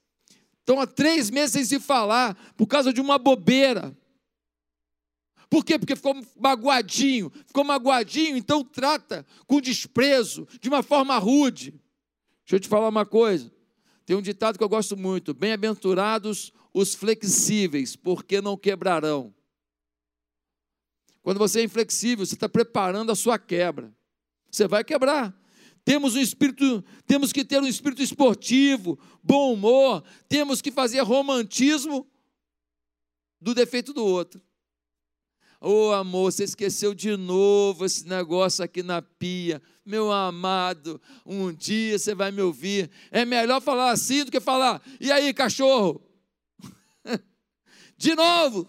Então, 0.62 0.78
há 0.80 0.86
três 0.86 1.30
meses 1.30 1.52
sem 1.52 1.64
se 1.64 1.80
falar, 1.80 2.34
por 2.56 2.66
causa 2.66 2.92
de 2.92 3.00
uma 3.00 3.18
bobeira. 3.18 3.96
Por 5.48 5.64
quê? 5.64 5.78
Porque 5.78 5.96
ficou 5.96 6.14
magoadinho. 6.38 7.30
Ficou 7.46 7.64
magoadinho, 7.64 8.36
então 8.36 8.62
trata 8.62 9.26
com 9.46 9.60
desprezo, 9.60 10.46
de 10.60 10.68
uma 10.68 10.82
forma 10.82 11.18
rude. 11.18 11.72
Deixa 12.44 12.56
eu 12.56 12.60
te 12.60 12.68
falar 12.68 12.88
uma 12.88 13.04
coisa. 13.04 13.52
Tem 14.04 14.16
um 14.16 14.22
ditado 14.22 14.58
que 14.58 14.64
eu 14.64 14.68
gosto 14.68 14.96
muito: 14.96 15.32
bem-aventurados 15.32 16.52
os 16.72 16.94
flexíveis, 16.94 17.96
porque 17.96 18.40
não 18.40 18.56
quebrarão. 18.56 19.34
Quando 21.22 21.38
você 21.38 21.60
é 21.60 21.64
inflexível, 21.64 22.26
você 22.26 22.34
está 22.34 22.48
preparando 22.48 23.12
a 23.12 23.14
sua 23.14 23.38
quebra. 23.38 23.94
Você 24.50 24.66
vai 24.66 24.82
quebrar. 24.82 25.36
Temos 25.84 26.14
um 26.14 26.20
espírito, 26.20 26.84
temos 27.06 27.32
que 27.32 27.44
ter 27.44 27.60
um 27.60 27.66
espírito 27.66 28.02
esportivo, 28.02 28.98
bom 29.22 29.52
humor, 29.52 30.04
temos 30.28 30.62
que 30.62 30.70
fazer 30.70 31.00
romantismo 31.00 32.06
do 33.40 33.52
defeito 33.52 33.92
do 33.92 34.04
outro. 34.04 34.40
Ô 35.64 35.90
oh, 35.90 35.92
amor, 35.92 36.32
você 36.32 36.42
esqueceu 36.42 36.92
de 36.92 37.16
novo 37.16 37.84
esse 37.84 38.04
negócio 38.08 38.64
aqui 38.64 38.82
na 38.82 39.00
pia. 39.00 39.62
Meu 39.86 40.10
amado, 40.10 41.00
um 41.24 41.52
dia 41.52 41.96
você 41.96 42.16
vai 42.16 42.32
me 42.32 42.42
ouvir. 42.42 42.90
É 43.12 43.24
melhor 43.24 43.62
falar 43.62 43.92
assim 43.92 44.24
do 44.24 44.32
que 44.32 44.40
falar, 44.40 44.82
e 44.98 45.12
aí, 45.12 45.32
cachorro? 45.32 46.02
de 47.96 48.16
novo. 48.16 48.68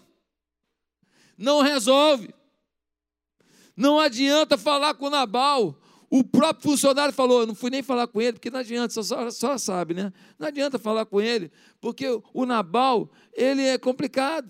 Não 1.36 1.62
resolve. 1.62 2.32
Não 3.76 3.98
adianta 3.98 4.56
falar 4.56 4.94
com 4.94 5.10
Nabal. 5.10 5.76
O 6.08 6.22
próprio 6.22 6.70
funcionário 6.70 7.12
falou: 7.12 7.40
eu 7.40 7.46
não 7.48 7.56
fui 7.56 7.70
nem 7.70 7.82
falar 7.82 8.06
com 8.06 8.22
ele, 8.22 8.34
porque 8.34 8.50
não 8.50 8.60
adianta, 8.60 9.02
só, 9.02 9.30
só 9.32 9.58
sabe, 9.58 9.94
né? 9.94 10.12
Não 10.38 10.46
adianta 10.46 10.78
falar 10.78 11.06
com 11.06 11.20
ele, 11.20 11.50
porque 11.80 12.06
o 12.32 12.46
Nabal, 12.46 13.10
ele 13.32 13.62
é 13.62 13.76
complicado. 13.78 14.48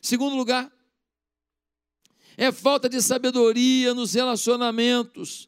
Segundo 0.00 0.34
lugar, 0.34 0.72
é 2.40 2.50
falta 2.50 2.88
de 2.88 3.02
sabedoria 3.02 3.92
nos 3.92 4.14
relacionamentos. 4.14 5.46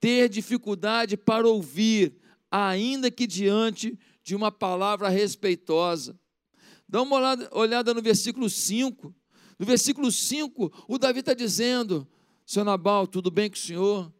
ter 0.00 0.30
dificuldade 0.30 1.14
para 1.14 1.46
ouvir, 1.46 2.16
ainda 2.50 3.10
que 3.10 3.26
diante 3.26 3.98
de 4.22 4.34
uma 4.34 4.50
palavra 4.50 5.10
respeitosa. 5.10 6.18
Dá 6.88 7.02
uma 7.02 7.16
olhada, 7.16 7.50
olhada 7.52 7.92
no 7.92 8.00
versículo 8.00 8.48
5. 8.48 9.14
No 9.58 9.66
versículo 9.66 10.10
5, 10.10 10.86
o 10.88 10.96
Davi 10.96 11.20
está 11.20 11.34
dizendo: 11.34 12.08
Senhor 12.46 12.64
Nabal, 12.64 13.06
tudo 13.06 13.30
bem 13.30 13.50
com 13.50 13.56
o 13.56 13.58
senhor? 13.58 14.10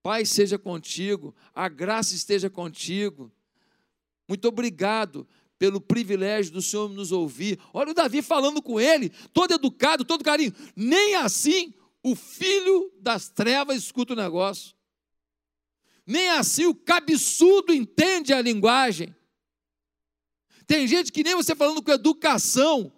Pai 0.00 0.24
seja 0.24 0.56
contigo, 0.56 1.34
a 1.52 1.68
graça 1.68 2.14
esteja 2.14 2.48
contigo. 2.48 3.32
Muito 4.28 4.46
obrigado 4.46 5.26
pelo 5.64 5.80
privilégio 5.80 6.52
do 6.52 6.60
Senhor 6.60 6.90
nos 6.90 7.10
ouvir. 7.10 7.58
Olha 7.72 7.92
o 7.92 7.94
Davi 7.94 8.20
falando 8.20 8.60
com 8.60 8.78
ele, 8.78 9.10
todo 9.32 9.54
educado, 9.54 10.04
todo 10.04 10.22
carinho. 10.22 10.52
Nem 10.76 11.14
assim 11.14 11.72
o 12.02 12.14
filho 12.14 12.92
das 13.00 13.30
trevas 13.30 13.78
escuta 13.78 14.12
o 14.12 14.16
negócio. 14.16 14.74
Nem 16.06 16.28
assim 16.28 16.66
o 16.66 16.74
cabeçudo 16.74 17.72
entende 17.72 18.30
a 18.34 18.42
linguagem. 18.42 19.16
Tem 20.66 20.86
gente 20.86 21.10
que 21.10 21.24
nem 21.24 21.34
você 21.34 21.56
falando 21.56 21.82
com 21.82 21.90
educação, 21.90 22.92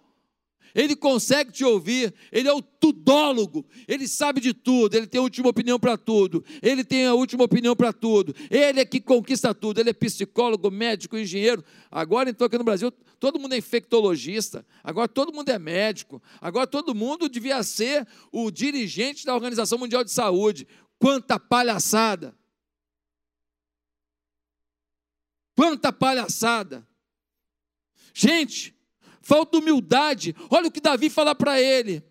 ele 0.77 0.95
consegue 0.95 1.51
te 1.51 1.65
ouvir, 1.65 2.13
ele 2.31 2.47
é 2.47 2.53
o 2.53 2.61
tudólogo, 2.61 3.65
ele 3.87 4.07
sabe 4.07 4.39
de 4.39 4.53
tudo, 4.53 4.95
ele 4.95 5.07
tem 5.07 5.17
a 5.17 5.23
última 5.23 5.49
opinião 5.49 5.79
para 5.79 5.97
tudo, 5.97 6.45
ele 6.61 6.83
tem 6.83 7.07
a 7.07 7.15
última 7.15 7.43
opinião 7.43 7.75
para 7.75 7.91
tudo, 7.91 8.35
ele 8.51 8.79
é 8.79 8.85
que 8.85 9.01
conquista 9.01 9.55
tudo, 9.55 9.79
ele 9.79 9.89
é 9.89 9.93
psicólogo, 9.93 10.69
médico, 10.69 11.17
engenheiro. 11.17 11.65
Agora, 11.89 12.29
então, 12.29 12.45
aqui 12.45 12.59
no 12.59 12.63
Brasil, 12.63 12.91
todo 13.19 13.39
mundo 13.39 13.53
é 13.53 13.57
infectologista, 13.57 14.63
agora 14.83 15.07
todo 15.07 15.33
mundo 15.33 15.49
é 15.49 15.57
médico, 15.57 16.21
agora 16.39 16.67
todo 16.67 16.93
mundo 16.93 17.27
devia 17.27 17.63
ser 17.63 18.07
o 18.31 18.51
dirigente 18.51 19.25
da 19.25 19.33
Organização 19.33 19.79
Mundial 19.79 20.03
de 20.03 20.11
Saúde. 20.11 20.67
Quanta 20.99 21.39
palhaçada! 21.39 22.37
Quanta 25.55 25.91
palhaçada! 25.91 26.87
Gente, 28.13 28.76
falta 29.27 29.57
humildade. 29.57 30.33
Olha 30.49 30.69
o 30.69 30.71
que 30.71 30.79
Davi 30.79 31.09
fala 31.09 31.35
para 31.35 31.59
ele. 31.61 32.01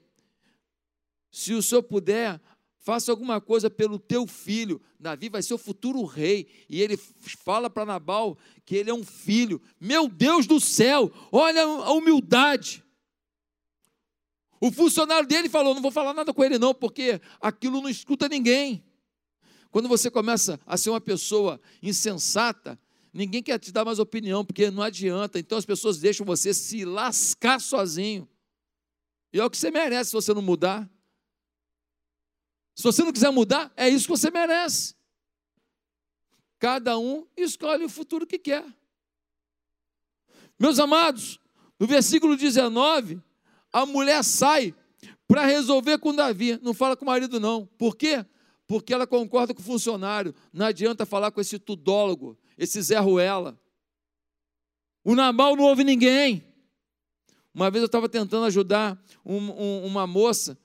Se 1.31 1.55
o 1.55 1.63
senhor 1.63 1.83
puder, 1.83 2.39
faça 2.77 3.11
alguma 3.11 3.41
coisa 3.41 3.71
pelo 3.71 3.99
teu 3.99 4.27
filho. 4.27 4.83
Davi 5.01 5.31
vai 5.31 5.43
ser 5.43 5.55
o 5.55 5.59
futuro 5.59 6.05
rei. 6.05 6.47
E 6.69 6.83
ele 6.83 6.99
fala 7.43 7.71
para 7.71 7.87
Nabal 7.87 8.37
que 8.67 8.77
ele 8.77 8.91
é 8.91 8.95
um 8.95 9.03
filho. 9.03 9.63
Meu 9.81 10.09
Deus 10.09 10.47
do 10.47 10.61
céu, 10.61 11.11
olha 11.33 11.63
a 11.63 11.93
humildade. 11.93 12.85
O 14.61 14.71
funcionário 14.71 15.27
dele 15.27 15.49
falou: 15.49 15.75
Não 15.75 15.81
vou 15.81 15.91
falar 15.91 16.13
nada 16.13 16.35
com 16.35 16.45
ele, 16.45 16.59
não, 16.59 16.75
porque 16.75 17.19
aquilo 17.41 17.81
não 17.81 17.89
escuta 17.89 18.29
ninguém. 18.29 18.85
Quando 19.71 19.89
você 19.89 20.11
começa 20.11 20.61
a 20.67 20.77
ser 20.77 20.91
uma 20.91 21.01
pessoa 21.01 21.59
insensata, 21.83 22.79
Ninguém 23.17 23.43
quer 23.43 23.59
te 23.59 23.73
dar 23.73 23.83
mais 23.83 23.99
opinião, 23.99 24.45
porque 24.45 24.71
não 24.71 24.83
adianta. 24.83 25.39
Então 25.39 25.57
as 25.57 25.65
pessoas 25.65 25.99
deixam 25.99 26.27
você 26.27 26.53
se 26.53 26.85
lascar 26.85 27.59
sozinho. 27.59 28.29
E 29.33 29.41
é 29.41 29.45
o 29.45 29.49
que 29.49 29.57
você 29.57 29.71
merece 29.71 30.11
se 30.11 30.13
você 30.13 30.35
não 30.35 30.43
mudar. 30.43 30.89
Se 32.75 32.83
você 32.83 33.03
não 33.03 33.13
quiser 33.13 33.31
mudar, 33.31 33.73
é 33.75 33.89
isso 33.89 34.05
que 34.05 34.11
você 34.11 34.31
merece. 34.31 34.95
Cada 36.59 36.99
um 36.99 37.27
escolhe 37.35 37.85
o 37.85 37.89
futuro 37.89 38.27
que 38.27 38.39
quer. 38.39 38.65
Meus 40.59 40.79
amados, 40.79 41.41
no 41.81 41.87
versículo 41.87 42.37
19, 42.37 43.19
a 43.73 43.87
mulher 43.87 44.23
sai 44.25 44.75
para 45.27 45.47
resolver 45.47 45.97
com 45.99 46.15
Davi. 46.15 46.59
Não 46.63 46.75
fala 46.75 46.95
com 46.95 47.05
o 47.05 47.09
marido, 47.09 47.41
não. 47.41 47.65
Por 47.79 47.97
quê? 47.97 48.27
Porque 48.67 48.93
ela 48.93 49.07
concorda 49.07 49.55
com 49.55 49.63
o 49.63 49.65
funcionário. 49.65 50.35
Não 50.53 50.67
adianta 50.67 51.07
falar 51.07 51.31
com 51.31 51.41
esse 51.41 51.59
tudólogo 51.59 52.39
esse 52.57 52.81
Zé 52.81 52.99
Ruela. 52.99 53.59
O 55.05 55.15
Nabal 55.15 55.55
não 55.55 55.65
ouve 55.65 55.85
ninguém. 55.85 56.45
Uma 57.55 57.71
vez 57.71 57.83
eu 57.83 57.87
estava 57.87 58.09
tentando 58.09 58.45
ajudar 58.47 59.03
um, 59.25 59.37
um, 59.37 59.87
uma 59.87 60.07
moça 60.07 60.59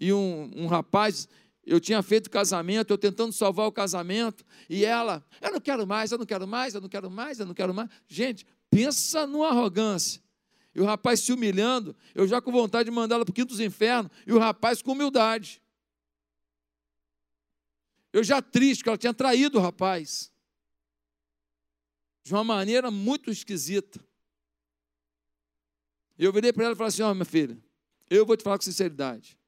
e 0.00 0.12
um, 0.12 0.50
um 0.56 0.66
rapaz, 0.66 1.28
eu 1.64 1.78
tinha 1.78 2.02
feito 2.02 2.28
casamento, 2.28 2.90
eu 2.90 2.98
tentando 2.98 3.32
salvar 3.32 3.68
o 3.68 3.72
casamento, 3.72 4.44
e 4.68 4.84
ela, 4.84 5.24
eu 5.40 5.52
não 5.52 5.60
quero 5.60 5.86
mais, 5.86 6.10
eu 6.10 6.18
não 6.18 6.26
quero 6.26 6.48
mais, 6.48 6.74
eu 6.74 6.80
não 6.80 6.88
quero 6.88 7.08
mais, 7.08 7.38
eu 7.38 7.46
não 7.46 7.54
quero 7.54 7.72
mais. 7.72 7.88
Gente, 8.08 8.44
pensa 8.68 9.26
numa 9.26 9.50
arrogância. 9.50 10.20
E 10.74 10.80
o 10.80 10.84
rapaz 10.84 11.20
se 11.20 11.32
humilhando, 11.32 11.94
eu 12.14 12.26
já 12.26 12.40
com 12.40 12.50
vontade 12.50 12.86
de 12.86 12.90
mandá-la 12.90 13.24
para 13.24 13.30
o 13.30 13.34
quinto 13.34 13.50
dos 13.50 13.60
infernos, 13.60 14.10
e 14.26 14.32
o 14.32 14.38
rapaz 14.38 14.82
com 14.82 14.92
humildade. 14.92 15.62
Eu 18.12 18.24
já 18.24 18.42
triste, 18.42 18.82
que 18.82 18.88
ela 18.88 18.98
tinha 18.98 19.14
traído 19.14 19.58
o 19.58 19.62
rapaz 19.62 20.31
de 22.22 22.32
uma 22.32 22.44
maneira 22.44 22.90
muito 22.90 23.30
esquisita. 23.30 24.00
Eu 26.18 26.32
virei 26.32 26.52
para 26.52 26.64
ela 26.64 26.74
e 26.74 26.76
falei 26.76 26.88
assim: 26.88 27.02
Ó, 27.02 27.10
oh, 27.10 27.14
minha 27.14 27.24
filha, 27.24 27.58
eu 28.08 28.24
vou 28.24 28.36
te 28.36 28.42
falar 28.42 28.58
com 28.58 28.64
sinceridade. 28.64 29.38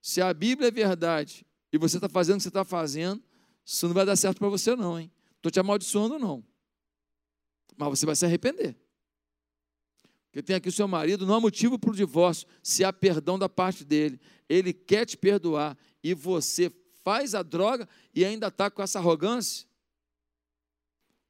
Se 0.00 0.20
a 0.22 0.32
Bíblia 0.32 0.68
é 0.68 0.70
verdade 0.70 1.46
e 1.72 1.78
você 1.78 1.98
está 1.98 2.08
fazendo 2.08 2.36
o 2.36 2.38
que 2.38 2.42
você 2.44 2.48
está 2.48 2.64
fazendo, 2.64 3.22
isso 3.64 3.86
não 3.86 3.94
vai 3.94 4.06
dar 4.06 4.16
certo 4.16 4.38
para 4.38 4.48
você, 4.48 4.74
não, 4.74 4.98
hein? 4.98 5.10
Estou 5.36 5.50
te 5.50 5.60
amaldiçoando, 5.60 6.18
não. 6.18 6.44
Mas 7.76 7.88
você 7.90 8.06
vai 8.06 8.16
se 8.16 8.24
arrepender. 8.24 8.76
Porque 10.30 10.42
tem 10.42 10.56
aqui 10.56 10.68
o 10.68 10.72
seu 10.72 10.86
marido, 10.86 11.26
não 11.26 11.34
há 11.34 11.40
motivo 11.40 11.78
para 11.78 11.90
o 11.90 11.94
divórcio, 11.94 12.46
se 12.62 12.84
há 12.84 12.92
perdão 12.92 13.38
da 13.38 13.48
parte 13.48 13.84
dele. 13.84 14.20
Ele 14.48 14.72
quer 14.72 15.04
te 15.04 15.16
perdoar 15.16 15.76
e 16.02 16.14
você 16.14 16.72
faz 17.02 17.34
a 17.34 17.42
droga 17.42 17.88
e 18.14 18.24
ainda 18.24 18.46
está 18.46 18.70
com 18.70 18.82
essa 18.82 18.98
arrogância. 18.98 19.66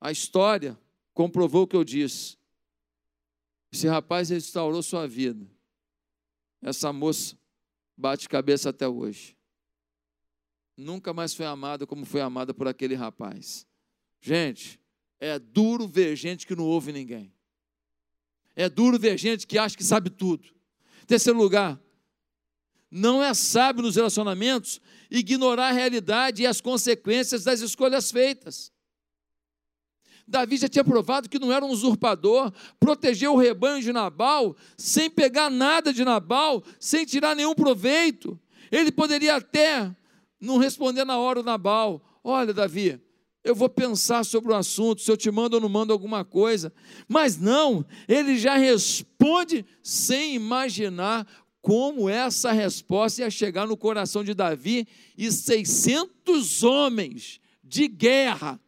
A 0.01 0.11
história 0.11 0.79
comprovou 1.13 1.65
o 1.65 1.67
que 1.67 1.77
eu 1.77 1.85
disse. 1.85 2.39
Esse 3.73 3.87
rapaz 3.87 4.31
restaurou 4.31 4.83
sua 4.83 5.07
vida. 5.07 5.47
Essa 6.63 6.93
moça 6.93 7.37
bate 7.97 8.29
cabeça 8.29 8.71
até 8.71 8.89
hoje. 8.89 9.37
Nunca 10.77 11.13
mais 11.13 11.35
foi 11.35 11.45
amada 11.45 11.87
como 11.87 12.07
foi 12.07 12.21
amada 12.21 12.55
por 12.55 12.67
aquele 12.67 12.95
rapaz. 12.95 13.67
Gente, 14.21 14.81
é 15.19 15.39
duro 15.39 15.87
ver 15.87 16.17
gente 16.17 16.47
que 16.47 16.57
não 16.57 16.65
ouve 16.65 16.93
ninguém. 16.93 17.33
É 18.57 18.69
duro 18.69 18.99
ver 18.99 19.19
gente 19.19 19.47
que 19.47 19.59
acha 19.59 19.77
que 19.77 19.85
sabe 19.85 20.09
tudo. 20.09 20.49
Terceiro 21.07 21.39
lugar, 21.39 21.81
não 22.91 23.23
é 23.23 23.33
sábio 23.35 23.83
nos 23.83 23.97
relacionamentos 23.97 24.81
ignorar 25.11 25.69
a 25.69 25.73
realidade 25.73 26.43
e 26.43 26.47
as 26.47 26.61
consequências 26.61 27.45
das 27.45 27.61
escolhas 27.61 28.11
feitas. 28.11 28.73
Davi 30.31 30.57
já 30.57 30.69
tinha 30.69 30.85
provado 30.85 31.29
que 31.29 31.39
não 31.39 31.53
era 31.53 31.65
um 31.65 31.71
usurpador, 31.71 32.53
protegeu 32.79 33.35
o 33.35 33.37
rebanho 33.37 33.83
de 33.83 33.93
Nabal, 33.93 34.57
sem 34.77 35.11
pegar 35.11 35.51
nada 35.51 35.93
de 35.93 36.05
Nabal, 36.05 36.63
sem 36.79 37.05
tirar 37.05 37.35
nenhum 37.35 37.55
proveito. 37.55 38.39
Ele 38.71 38.93
poderia 38.93 39.37
até 39.37 39.95
não 40.41 40.57
responder 40.57 41.05
na 41.05 41.19
hora 41.19 41.41
o 41.41 41.43
Nabal: 41.43 42.01
Olha, 42.23 42.55
Davi, 42.55 43.01
eu 43.43 43.55
vou 43.55 43.69
pensar 43.69 44.25
sobre 44.25 44.53
o 44.53 44.57
assunto, 44.57 45.03
se 45.03 45.11
eu 45.11 45.17
te 45.17 45.31
mando 45.31 45.57
ou 45.57 45.61
não 45.61 45.69
mando 45.69 45.93
alguma 45.93 46.25
coisa. 46.25 46.73
Mas 47.09 47.37
não, 47.37 47.85
ele 48.07 48.39
já 48.39 48.57
responde 48.57 49.67
sem 49.83 50.37
imaginar 50.37 51.27
como 51.61 52.09
essa 52.09 52.53
resposta 52.53 53.23
ia 53.23 53.31
chegar 53.31 53.67
no 53.67 53.77
coração 53.77 54.23
de 54.23 54.33
Davi 54.33 54.87
e 55.19 55.31
600 55.31 56.63
homens 56.63 57.41
de 57.63 57.89
guerra 57.89 58.61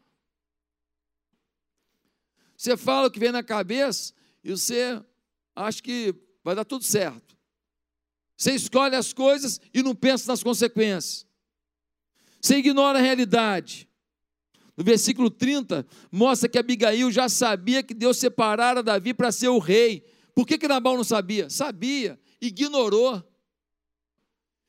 você 2.63 2.77
fala 2.77 3.09
o 3.09 3.11
que 3.11 3.19
vem 3.19 3.33
na 3.33 3.43
cabeça 3.43 4.13
e 4.45 4.53
você 4.53 5.03
acha 5.53 5.83
que 5.83 6.15
vai 6.45 6.55
dar 6.55 6.65
tudo 6.65 6.85
certo. 6.85 7.37
Você 8.37 8.55
escolhe 8.55 8.95
as 8.95 9.13
coisas 9.13 9.61
e 9.75 9.83
não 9.83 9.97
pensa 9.97 10.31
nas 10.31 10.45
consequências. 10.45 11.27
Você 12.41 12.59
ignora 12.59 13.01
a 13.01 13.03
realidade. 13.03 13.89
No 14.77 14.85
versículo 14.85 15.29
30, 15.29 15.85
mostra 16.09 16.49
que 16.49 16.57
Abigail 16.57 17.11
já 17.11 17.29
sabia 17.29 17.83
que 17.83 17.93
Deus 17.93 18.17
separara 18.19 18.81
Davi 18.81 19.13
para 19.13 19.33
ser 19.33 19.49
o 19.49 19.59
rei. 19.59 20.07
Por 20.33 20.47
que, 20.47 20.57
que 20.57 20.69
Nabal 20.69 20.97
não 20.97 21.03
sabia? 21.03 21.51
Sabia, 21.51 22.17
ignorou. 22.41 23.29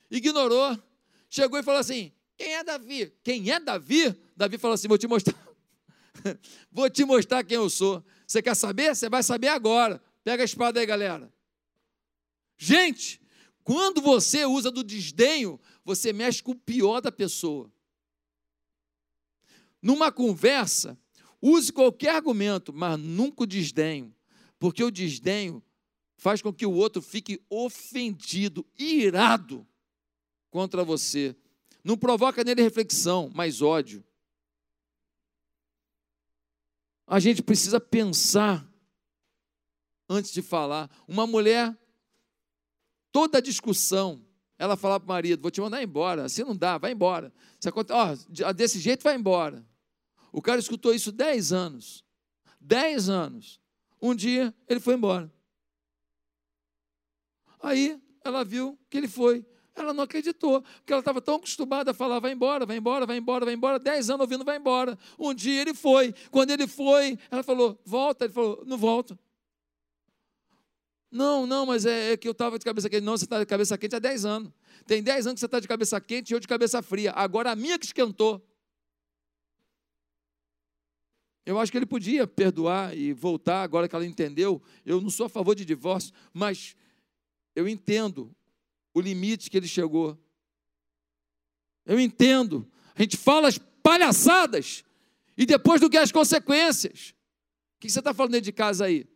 Ignorou. 0.09 0.75
Chegou 1.29 1.59
e 1.59 1.63
falou 1.63 1.79
assim: 1.79 2.11
Quem 2.35 2.55
é 2.55 2.63
Davi? 2.63 3.13
Quem 3.23 3.51
é 3.51 3.59
Davi? 3.59 4.19
Davi 4.35 4.57
falou 4.57 4.73
assim: 4.73 4.87
Vou 4.87 4.97
te 4.97 5.05
mostrar. 5.05 5.52
Vou 6.71 6.89
te 6.89 7.03
mostrar 7.05 7.43
quem 7.43 7.57
eu 7.57 7.69
sou. 7.69 8.03
Você 8.25 8.41
quer 8.41 8.55
saber? 8.55 8.95
Você 8.95 9.09
vai 9.09 9.23
saber 9.23 9.49
agora. 9.49 10.01
Pega 10.23 10.43
a 10.43 10.45
espada 10.45 10.79
aí, 10.79 10.85
galera. 10.85 11.31
Gente, 12.57 13.21
quando 13.63 14.01
você 14.01 14.45
usa 14.45 14.71
do 14.71 14.83
desdenho, 14.83 15.59
você 15.83 16.13
mexe 16.13 16.41
com 16.41 16.51
o 16.51 16.59
pior 16.59 17.01
da 17.01 17.11
pessoa. 17.11 17.71
Numa 19.81 20.11
conversa, 20.11 20.97
use 21.41 21.71
qualquer 21.71 22.15
argumento, 22.15 22.71
mas 22.71 22.97
nunca 22.97 23.43
o 23.43 23.47
desdenho, 23.47 24.15
porque 24.57 24.83
o 24.83 24.91
desdenho 24.91 25.61
faz 26.15 26.41
com 26.41 26.53
que 26.53 26.65
o 26.65 26.71
outro 26.71 27.01
fique 27.01 27.41
ofendido, 27.49 28.65
irado 28.79 29.67
contra 30.49 30.85
você. 30.85 31.35
Não 31.83 31.97
provoca 31.97 32.45
nele 32.45 32.61
reflexão, 32.61 33.29
mas 33.33 33.61
ódio. 33.61 34.03
A 37.05 37.19
gente 37.19 37.41
precisa 37.41 37.79
pensar 37.79 38.67
antes 40.09 40.31
de 40.31 40.41
falar. 40.41 40.89
Uma 41.07 41.27
mulher, 41.27 41.77
toda 43.11 43.41
discussão, 43.41 44.25
ela 44.57 44.77
fala 44.77 44.99
para 44.99 45.05
o 45.05 45.09
marido: 45.09 45.41
Vou 45.41 45.51
te 45.51 45.61
mandar 45.61 45.83
embora. 45.83 46.25
Assim 46.25 46.43
não 46.43 46.55
dá, 46.55 46.77
vai 46.77 46.91
embora. 46.91 47.33
Você, 47.59 47.69
ó, 47.91 48.53
desse 48.53 48.79
jeito 48.79 49.03
vai 49.03 49.15
embora. 49.15 49.65
O 50.31 50.41
cara 50.41 50.59
escutou 50.59 50.93
isso 50.93 51.11
dez 51.11 51.51
anos. 51.51 52.03
Dez 52.59 53.09
anos. 53.09 53.59
Um 54.01 54.15
dia 54.15 54.53
ele 54.67 54.79
foi 54.79 54.95
embora. 54.95 55.31
Aí 57.61 58.01
ela 58.23 58.43
viu 58.43 58.77
que 58.89 58.97
ele 58.97 59.07
foi. 59.07 59.45
Ela 59.75 59.93
não 59.93 60.03
acreditou, 60.03 60.61
porque 60.61 60.93
ela 60.93 60.99
estava 60.99 61.19
tão 61.19 61.35
acostumada 61.35 61.91
a 61.91 61.93
falar: 61.93 62.19
vai 62.19 62.31
embora, 62.31 62.65
vai 62.65 62.77
embora, 62.77 63.05
vai 63.05 63.17
embora, 63.17 63.45
vai 63.45 63.53
embora. 63.53 63.79
Dez 63.79 64.09
anos 64.09 64.21
ouvindo, 64.21 64.45
vai 64.45 64.57
embora. 64.57 64.97
Um 65.17 65.33
dia 65.33 65.61
ele 65.61 65.73
foi. 65.73 66.13
Quando 66.29 66.51
ele 66.51 66.67
foi, 66.67 67.17
ela 67.31 67.41
falou: 67.41 67.79
volta. 67.83 68.25
Ele 68.25 68.33
falou: 68.33 68.63
não 68.65 68.77
volto. 68.77 69.17
Não, 71.09 71.45
não, 71.45 71.65
mas 71.65 71.85
é, 71.85 72.13
é 72.13 72.17
que 72.17 72.27
eu 72.27 72.31
estava 72.31 72.57
de 72.57 72.65
cabeça 72.65 72.89
quente. 72.89 73.03
Não, 73.03 73.15
você 73.17 73.25
está 73.25 73.39
de 73.39 73.45
cabeça 73.45 73.77
quente 73.77 73.95
há 73.95 73.99
10 73.99 74.25
anos. 74.25 74.51
Tem 74.85 75.01
10 75.01 75.27
anos 75.27 75.35
que 75.35 75.39
você 75.41 75.45
está 75.45 75.59
de 75.59 75.67
cabeça 75.67 76.01
quente 76.01 76.31
e 76.31 76.33
eu 76.33 76.39
de 76.39 76.47
cabeça 76.47 76.81
fria. 76.81 77.11
Agora 77.11 77.51
a 77.51 77.55
minha 77.55 77.77
que 77.77 77.85
esquentou. 77.85 78.41
Eu 81.45 81.59
acho 81.59 81.71
que 81.71 81.77
ele 81.77 81.85
podia 81.85 82.25
perdoar 82.25 82.97
e 82.97 83.11
voltar 83.11 83.63
agora 83.63 83.87
que 83.87 83.95
ela 83.95 84.05
entendeu. 84.05 84.61
Eu 84.85 85.01
não 85.01 85.09
sou 85.09 85.25
a 85.25 85.29
favor 85.29 85.53
de 85.53 85.65
divórcio, 85.65 86.13
mas 86.33 86.75
eu 87.55 87.67
entendo 87.67 88.33
o 88.93 89.01
limite 89.01 89.49
que 89.49 89.57
ele 89.57 89.67
chegou. 89.67 90.17
Eu 91.85 91.99
entendo. 91.99 92.69
A 92.95 93.01
gente 93.01 93.17
fala 93.17 93.47
as 93.47 93.57
palhaçadas 93.57 94.83
e 95.37 95.45
depois 95.45 95.81
do 95.81 95.89
que 95.89 95.97
as 95.97 96.11
consequências. 96.11 97.13
O 97.75 97.79
que 97.79 97.89
você 97.89 97.99
está 97.99 98.13
falando 98.13 98.33
dentro 98.33 98.45
de 98.45 98.53
casa 98.53 98.85
aí? 98.85 99.07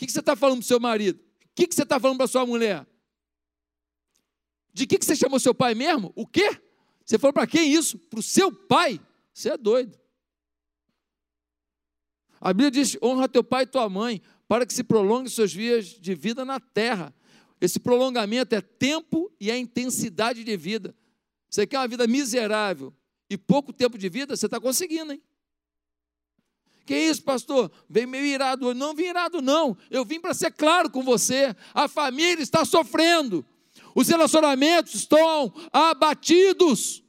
que, 0.00 0.06
que 0.06 0.12
você 0.14 0.20
está 0.20 0.34
falando 0.34 0.60
para 0.60 0.64
o 0.64 0.66
seu 0.66 0.80
marido? 0.80 1.20
O 1.20 1.48
que, 1.54 1.66
você 1.70 1.82
está 1.82 2.00
falando 2.00 2.16
para 2.16 2.26
sua 2.26 2.46
mulher? 2.46 2.86
De 4.72 4.86
que, 4.86 4.98
que 4.98 5.04
você 5.04 5.14
chamou 5.14 5.38
seu 5.38 5.54
pai 5.54 5.74
mesmo? 5.74 6.10
O 6.16 6.26
quê? 6.26 6.58
Você 7.04 7.18
falou 7.18 7.34
para 7.34 7.46
quem 7.46 7.70
isso? 7.70 7.98
Para 7.98 8.18
o 8.18 8.22
seu 8.22 8.50
pai? 8.50 8.98
Você 9.30 9.50
é 9.50 9.58
doido. 9.58 9.98
A 12.40 12.54
Bíblia 12.54 12.70
diz: 12.70 12.96
honra 13.02 13.28
teu 13.28 13.44
pai 13.44 13.64
e 13.64 13.66
tua 13.66 13.90
mãe, 13.90 14.22
para 14.48 14.64
que 14.64 14.72
se 14.72 14.82
prolongue 14.82 15.28
seus 15.28 15.50
dias 15.50 15.84
de 15.84 16.14
vida 16.14 16.46
na 16.46 16.58
terra. 16.58 17.14
Esse 17.60 17.78
prolongamento 17.78 18.54
é 18.54 18.60
tempo 18.60 19.30
e 19.38 19.50
a 19.50 19.58
intensidade 19.58 20.42
de 20.42 20.56
vida. 20.56 20.94
Você 21.48 21.66
quer 21.66 21.78
uma 21.78 21.88
vida 21.88 22.06
miserável 22.06 22.94
e 23.28 23.36
pouco 23.36 23.72
tempo 23.72 23.98
de 23.98 24.08
vida? 24.08 24.34
Você 24.34 24.46
está 24.46 24.60
conseguindo, 24.60 25.12
hein? 25.12 25.22
Que 26.86 26.96
isso, 26.96 27.22
pastor? 27.22 27.70
Vem 27.88 28.06
meio 28.06 28.24
irado. 28.24 28.74
Não 28.74 28.94
vim 28.94 29.04
irado, 29.04 29.42
não. 29.42 29.76
Eu 29.90 30.04
vim 30.04 30.20
para 30.20 30.34
ser 30.34 30.50
claro 30.50 30.90
com 30.90 31.02
você. 31.02 31.54
A 31.74 31.86
família 31.86 32.42
está 32.42 32.64
sofrendo. 32.64 33.44
Os 33.94 34.08
relacionamentos 34.08 34.94
estão 34.94 35.52
abatidos. 35.72 37.02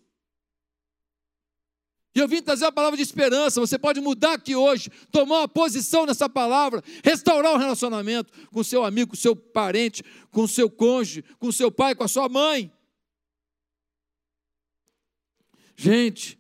E 2.13 2.19
eu 2.19 2.28
vim 2.28 2.41
trazer 2.41 2.65
a 2.65 2.71
palavra 2.71 2.97
de 2.97 3.04
esperança. 3.04 3.62
Você 3.62 3.80
pode 3.80 4.02
mudar 4.02 4.34
aqui 4.34 4.56
hoje, 4.56 4.89
tomar 5.12 5.39
uma 5.39 5.47
posição 5.47 6.06
nessa 6.06 6.28
palavra, 6.28 6.84
restaurar 7.04 7.54
o 7.54 7.56
um 7.56 7.60
relacionamento 7.60 8.32
com 8.50 8.63
seu 8.63 8.84
amigo, 8.84 9.12
com 9.12 9.15
seu 9.15 9.36
parente, 9.36 10.04
com 10.30 10.45
seu 10.45 10.69
cônjuge, 10.69 11.24
com 11.39 11.52
seu 11.52 11.71
pai, 11.71 11.95
com 11.95 12.04
a 12.04 12.08
sua 12.08 12.28
mãe. 12.28 12.71
Gente, 15.76 16.38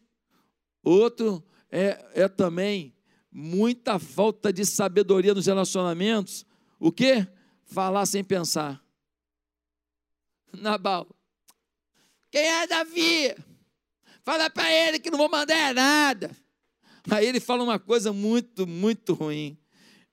outro 0.83 1.43
é, 1.71 2.05
é 2.13 2.27
também 2.27 2.93
muita 3.31 3.97
falta 3.97 4.51
de 4.51 4.65
sabedoria 4.65 5.33
nos 5.33 5.45
relacionamentos. 5.45 6.45
O 6.77 6.91
que? 6.91 7.25
Falar 7.63 8.05
sem 8.05 8.23
pensar. 8.23 8.83
Nabal. 10.53 11.07
Quem 12.29 12.41
é 12.41 12.67
Davi? 12.67 13.35
Fala 14.23 14.49
para 14.49 14.71
ele 14.71 14.99
que 14.99 15.09
não 15.09 15.17
vou 15.17 15.29
mandar 15.29 15.73
nada. 15.73 16.31
Aí 17.09 17.25
ele 17.25 17.39
fala 17.39 17.63
uma 17.63 17.79
coisa 17.79 18.13
muito, 18.13 18.67
muito 18.67 19.13
ruim. 19.13 19.57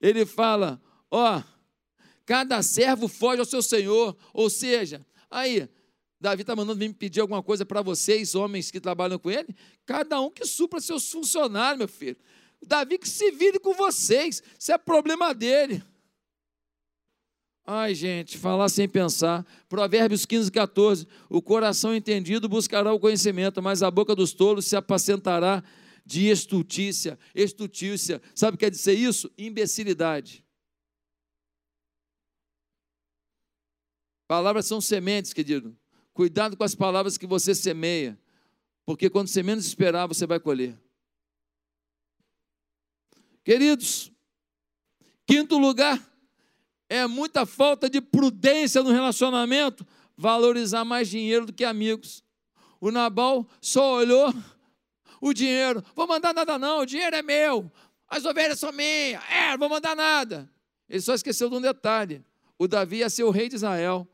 Ele 0.01 0.25
fala: 0.25 0.81
Ó, 1.11 1.41
cada 2.25 2.61
servo 2.63 3.07
foge 3.07 3.39
ao 3.39 3.45
seu 3.45 3.61
senhor. 3.61 4.17
Ou 4.33 4.49
seja, 4.49 5.05
aí, 5.29 5.69
Davi 6.19 6.41
está 6.41 6.55
mandando 6.55 6.79
me 6.79 6.93
pedir 6.93 7.21
alguma 7.21 7.43
coisa 7.43 7.65
para 7.65 7.81
vocês, 7.81 8.35
homens 8.35 8.71
que 8.71 8.79
trabalham 8.79 9.19
com 9.19 9.29
ele. 9.29 9.55
Cada 9.85 10.19
um 10.19 10.29
que 10.29 10.45
supra 10.45 10.81
seus 10.81 11.09
funcionários, 11.09 11.77
meu 11.77 11.87
filho. 11.87 12.17
Davi 12.61 12.97
que 12.97 13.07
se 13.07 13.31
vire 13.31 13.59
com 13.59 13.73
vocês, 13.73 14.43
isso 14.57 14.71
é 14.71 14.77
problema 14.77 15.33
dele. 15.33 15.83
Ai, 17.71 17.93
gente, 17.93 18.35
falar 18.35 18.67
sem 18.67 18.89
pensar. 18.89 19.45
Provérbios 19.69 20.25
15, 20.25 20.51
14. 20.51 21.07
O 21.29 21.39
coração 21.39 21.95
entendido 21.95 22.49
buscará 22.49 22.91
o 22.91 22.99
conhecimento, 22.99 23.61
mas 23.61 23.83
a 23.83 23.91
boca 23.91 24.15
dos 24.15 24.33
tolos 24.33 24.65
se 24.65 24.75
apacentará 24.75 25.63
de 26.03 26.29
estultícia. 26.29 27.19
Estultícia. 27.35 28.19
Sabe 28.33 28.55
o 28.55 28.57
que 28.57 28.65
quer 28.65 28.71
dizer 28.71 28.93
isso? 28.93 29.31
Imbecilidade. 29.37 30.43
Palavras 34.27 34.65
são 34.65 34.81
sementes, 34.81 35.31
querido. 35.31 35.77
Cuidado 36.11 36.57
com 36.57 36.63
as 36.63 36.73
palavras 36.73 37.19
que 37.19 37.27
você 37.27 37.53
semeia, 37.53 38.19
porque 38.83 39.11
quando 39.11 39.27
você 39.27 39.43
menos 39.43 39.67
esperar, 39.67 40.07
você 40.07 40.25
vai 40.25 40.39
colher. 40.39 40.75
Queridos, 43.43 44.11
quinto 45.27 45.59
lugar, 45.59 46.03
é 46.89 47.05
muita 47.05 47.45
falta 47.45 47.87
de 47.87 48.01
prudência 48.01 48.81
no 48.81 48.91
relacionamento, 48.91 49.85
valorizar 50.17 50.83
mais 50.83 51.07
dinheiro 51.07 51.45
do 51.45 51.53
que 51.53 51.63
amigos. 51.63 52.23
O 52.81 52.89
Nabal 52.91 53.47
só 53.61 53.97
olhou 53.97 54.33
o 55.21 55.31
dinheiro, 55.31 55.83
vou 55.95 56.07
mandar 56.07 56.33
nada 56.33 56.57
não, 56.57 56.79
o 56.79 56.85
dinheiro 56.85 57.15
é 57.15 57.21
meu, 57.21 57.71
as 58.07 58.25
ovelhas 58.25 58.59
são 58.59 58.71
minhas, 58.71 59.21
é, 59.29 59.51
não 59.51 59.59
vou 59.59 59.69
mandar 59.69 59.95
nada. 59.95 60.49
Ele 60.89 61.01
só 61.01 61.13
esqueceu 61.13 61.49
de 61.49 61.55
um 61.55 61.61
detalhe: 61.61 62.23
o 62.57 62.67
Davi 62.67 62.97
ia 62.97 63.09
ser 63.09 63.23
o 63.23 63.29
rei 63.29 63.47
de 63.47 63.55
Israel. 63.55 64.07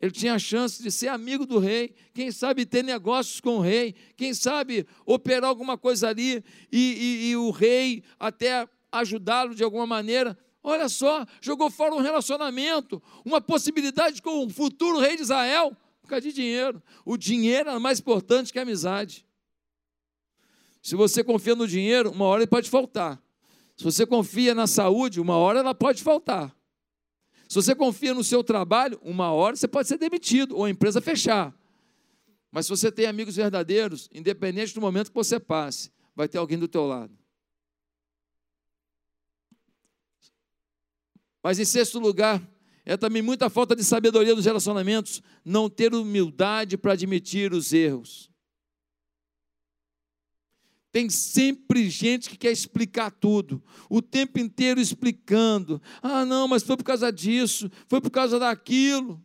Ele 0.00 0.12
tinha 0.12 0.34
a 0.34 0.38
chance 0.38 0.82
de 0.82 0.90
ser 0.90 1.08
amigo 1.08 1.44
do 1.44 1.58
rei, 1.58 1.94
quem 2.14 2.30
sabe 2.30 2.64
ter 2.64 2.82
negócios 2.82 3.38
com 3.38 3.58
o 3.58 3.60
rei, 3.60 3.94
quem 4.16 4.32
sabe 4.32 4.86
operar 5.04 5.48
alguma 5.50 5.76
coisa 5.76 6.08
ali 6.08 6.42
e, 6.72 6.78
e, 7.28 7.30
e 7.30 7.36
o 7.36 7.50
rei 7.50 8.02
até 8.18 8.66
ajudá-lo 8.90 9.54
de 9.54 9.62
alguma 9.62 9.86
maneira. 9.86 10.38
Olha 10.62 10.88
só, 10.88 11.26
jogou 11.40 11.70
fora 11.70 11.94
um 11.94 12.00
relacionamento, 12.00 13.02
uma 13.24 13.40
possibilidade 13.40 14.20
com 14.20 14.44
o 14.44 14.50
futuro 14.50 14.98
rei 14.98 15.16
de 15.16 15.22
Israel, 15.22 15.74
por 16.02 16.08
causa 16.08 16.22
de 16.22 16.32
dinheiro. 16.32 16.82
O 17.04 17.16
dinheiro 17.16 17.70
é 17.70 17.78
mais 17.78 17.98
importante 17.98 18.52
que 18.52 18.58
a 18.58 18.62
amizade. 18.62 19.26
Se 20.82 20.94
você 20.94 21.24
confia 21.24 21.54
no 21.54 21.66
dinheiro, 21.66 22.10
uma 22.10 22.26
hora 22.26 22.42
ele 22.42 22.50
pode 22.50 22.68
faltar. 22.68 23.20
Se 23.76 23.84
você 23.84 24.04
confia 24.04 24.54
na 24.54 24.66
saúde, 24.66 25.20
uma 25.20 25.36
hora 25.36 25.60
ela 25.60 25.74
pode 25.74 26.02
faltar. 26.02 26.54
Se 27.48 27.54
você 27.54 27.74
confia 27.74 28.14
no 28.14 28.22
seu 28.22 28.44
trabalho, 28.44 29.00
uma 29.02 29.32
hora 29.32 29.56
você 29.56 29.66
pode 29.66 29.88
ser 29.88 29.98
demitido 29.98 30.56
ou 30.56 30.64
a 30.64 30.70
empresa 30.70 31.00
fechar. 31.00 31.54
Mas 32.52 32.66
se 32.66 32.70
você 32.70 32.92
tem 32.92 33.06
amigos 33.06 33.36
verdadeiros, 33.36 34.08
independente 34.12 34.74
do 34.74 34.80
momento 34.80 35.08
que 35.08 35.14
você 35.14 35.40
passe, 35.40 35.90
vai 36.14 36.28
ter 36.28 36.38
alguém 36.38 36.58
do 36.58 36.68
teu 36.68 36.86
lado. 36.86 37.19
Mas 41.42 41.58
em 41.58 41.64
sexto 41.64 41.98
lugar, 41.98 42.42
é 42.84 42.96
também 42.96 43.22
muita 43.22 43.48
falta 43.48 43.76
de 43.76 43.84
sabedoria 43.84 44.34
nos 44.34 44.44
relacionamentos, 44.44 45.22
não 45.44 45.68
ter 45.70 45.94
humildade 45.94 46.76
para 46.76 46.92
admitir 46.92 47.52
os 47.52 47.72
erros. 47.72 48.30
Tem 50.92 51.08
sempre 51.08 51.88
gente 51.88 52.28
que 52.28 52.36
quer 52.36 52.50
explicar 52.50 53.12
tudo, 53.12 53.62
o 53.88 54.02
tempo 54.02 54.40
inteiro 54.40 54.80
explicando. 54.80 55.80
Ah, 56.02 56.24
não, 56.24 56.48
mas 56.48 56.64
foi 56.64 56.76
por 56.76 56.82
causa 56.82 57.12
disso, 57.12 57.70
foi 57.86 58.00
por 58.00 58.10
causa 58.10 58.38
daquilo. 58.40 59.24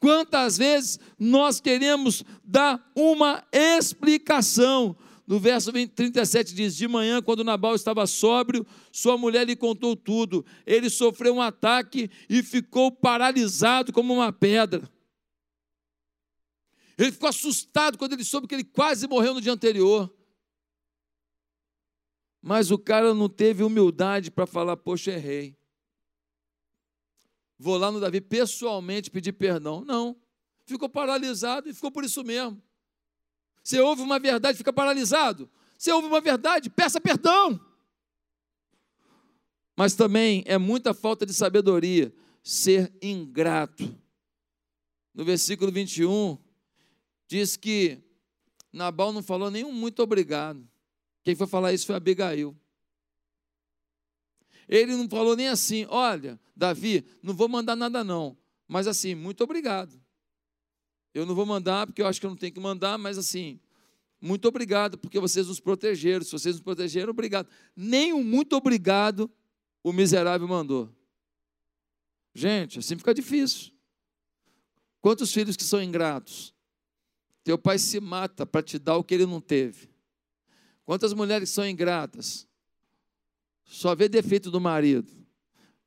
Quantas 0.00 0.56
vezes 0.56 0.98
nós 1.18 1.60
queremos 1.60 2.24
dar 2.42 2.90
uma 2.96 3.46
explicação? 3.52 4.96
No 5.30 5.38
verso 5.38 5.70
37 5.72 6.52
diz: 6.52 6.74
De 6.74 6.88
manhã, 6.88 7.22
quando 7.22 7.44
Nabal 7.44 7.76
estava 7.76 8.04
sóbrio, 8.04 8.66
sua 8.90 9.16
mulher 9.16 9.46
lhe 9.46 9.54
contou 9.54 9.94
tudo. 9.94 10.44
Ele 10.66 10.90
sofreu 10.90 11.36
um 11.36 11.40
ataque 11.40 12.10
e 12.28 12.42
ficou 12.42 12.90
paralisado 12.90 13.92
como 13.92 14.12
uma 14.12 14.32
pedra. 14.32 14.90
Ele 16.98 17.12
ficou 17.12 17.28
assustado 17.28 17.96
quando 17.96 18.14
ele 18.14 18.24
soube 18.24 18.48
que 18.48 18.56
ele 18.56 18.64
quase 18.64 19.06
morreu 19.06 19.32
no 19.32 19.40
dia 19.40 19.52
anterior. 19.52 20.12
Mas 22.42 22.72
o 22.72 22.78
cara 22.78 23.14
não 23.14 23.28
teve 23.28 23.62
humildade 23.62 24.32
para 24.32 24.48
falar: 24.48 24.76
Poxa, 24.78 25.12
errei. 25.12 25.56
Vou 27.56 27.76
lá 27.76 27.92
no 27.92 28.00
Davi 28.00 28.20
pessoalmente 28.20 29.12
pedir 29.12 29.34
perdão. 29.34 29.84
Não. 29.84 30.16
ficou 30.66 30.88
paralisado 30.88 31.68
e 31.68 31.72
ficou 31.72 31.92
por 31.92 32.02
isso 32.02 32.24
mesmo. 32.24 32.60
Você 33.62 33.80
ouve 33.80 34.02
uma 34.02 34.18
verdade, 34.18 34.58
fica 34.58 34.72
paralisado. 34.72 35.48
Você 35.76 35.92
ouve 35.92 36.08
uma 36.08 36.20
verdade, 36.20 36.68
peça 36.70 37.00
perdão. 37.00 37.60
Mas 39.76 39.94
também 39.94 40.42
é 40.46 40.58
muita 40.58 40.92
falta 40.92 41.24
de 41.24 41.32
sabedoria 41.32 42.12
ser 42.42 42.92
ingrato. 43.00 43.98
No 45.14 45.24
versículo 45.24 45.70
21, 45.70 46.38
diz 47.26 47.56
que 47.56 48.02
Nabal 48.72 49.12
não 49.12 49.22
falou 49.22 49.50
nenhum 49.50 49.72
muito 49.72 50.02
obrigado. 50.02 50.66
Quem 51.22 51.34
foi 51.34 51.46
falar 51.46 51.72
isso 51.72 51.86
foi 51.86 51.96
Abigail. 51.96 52.56
Ele 54.68 54.94
não 54.94 55.08
falou 55.08 55.34
nem 55.34 55.48
assim, 55.48 55.84
olha, 55.88 56.38
Davi, 56.54 57.04
não 57.22 57.34
vou 57.34 57.48
mandar 57.48 57.74
nada 57.74 58.04
não, 58.04 58.38
mas 58.68 58.86
assim, 58.86 59.14
muito 59.14 59.42
obrigado. 59.42 59.99
Eu 61.12 61.26
não 61.26 61.34
vou 61.34 61.44
mandar 61.44 61.86
porque 61.86 62.00
eu 62.00 62.06
acho 62.06 62.20
que 62.20 62.26
eu 62.26 62.30
não 62.30 62.36
tenho 62.36 62.52
que 62.52 62.60
mandar, 62.60 62.96
mas 62.96 63.18
assim, 63.18 63.58
muito 64.20 64.46
obrigado 64.46 64.98
porque 64.98 65.18
vocês 65.18 65.46
nos 65.48 65.58
protegeram. 65.58 66.24
Se 66.24 66.32
vocês 66.32 66.56
nos 66.56 66.62
protegeram, 66.62 67.10
obrigado. 67.10 67.48
Nem 67.74 68.12
um 68.12 68.22
muito 68.22 68.54
obrigado 68.54 69.30
o 69.82 69.92
miserável 69.92 70.46
mandou. 70.46 70.94
Gente, 72.34 72.78
assim 72.78 72.96
fica 72.96 73.14
difícil. 73.14 73.72
Quantos 75.00 75.32
filhos 75.32 75.56
que 75.56 75.64
são 75.64 75.82
ingratos? 75.82 76.54
Teu 77.42 77.56
pai 77.58 77.78
se 77.78 77.98
mata 77.98 78.44
para 78.44 78.62
te 78.62 78.78
dar 78.78 78.96
o 78.96 79.04
que 79.04 79.14
ele 79.14 79.26
não 79.26 79.40
teve. 79.40 79.88
Quantas 80.84 81.14
mulheres 81.14 81.48
são 81.50 81.66
ingratas? 81.66 82.46
Só 83.64 83.94
vê 83.94 84.08
defeito 84.08 84.50
do 84.50 84.60
marido. 84.60 85.10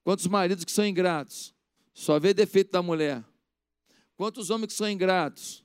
Quantos 0.04 0.26
maridos 0.28 0.66
que 0.66 0.72
são 0.72 0.86
ingratos? 0.86 1.54
Só 1.94 2.20
vê 2.20 2.34
defeito 2.34 2.72
da 2.72 2.82
mulher. 2.82 3.24
Quantos 4.16 4.50
homens 4.50 4.68
que 4.68 4.74
são 4.74 4.90
ingratos? 4.90 5.64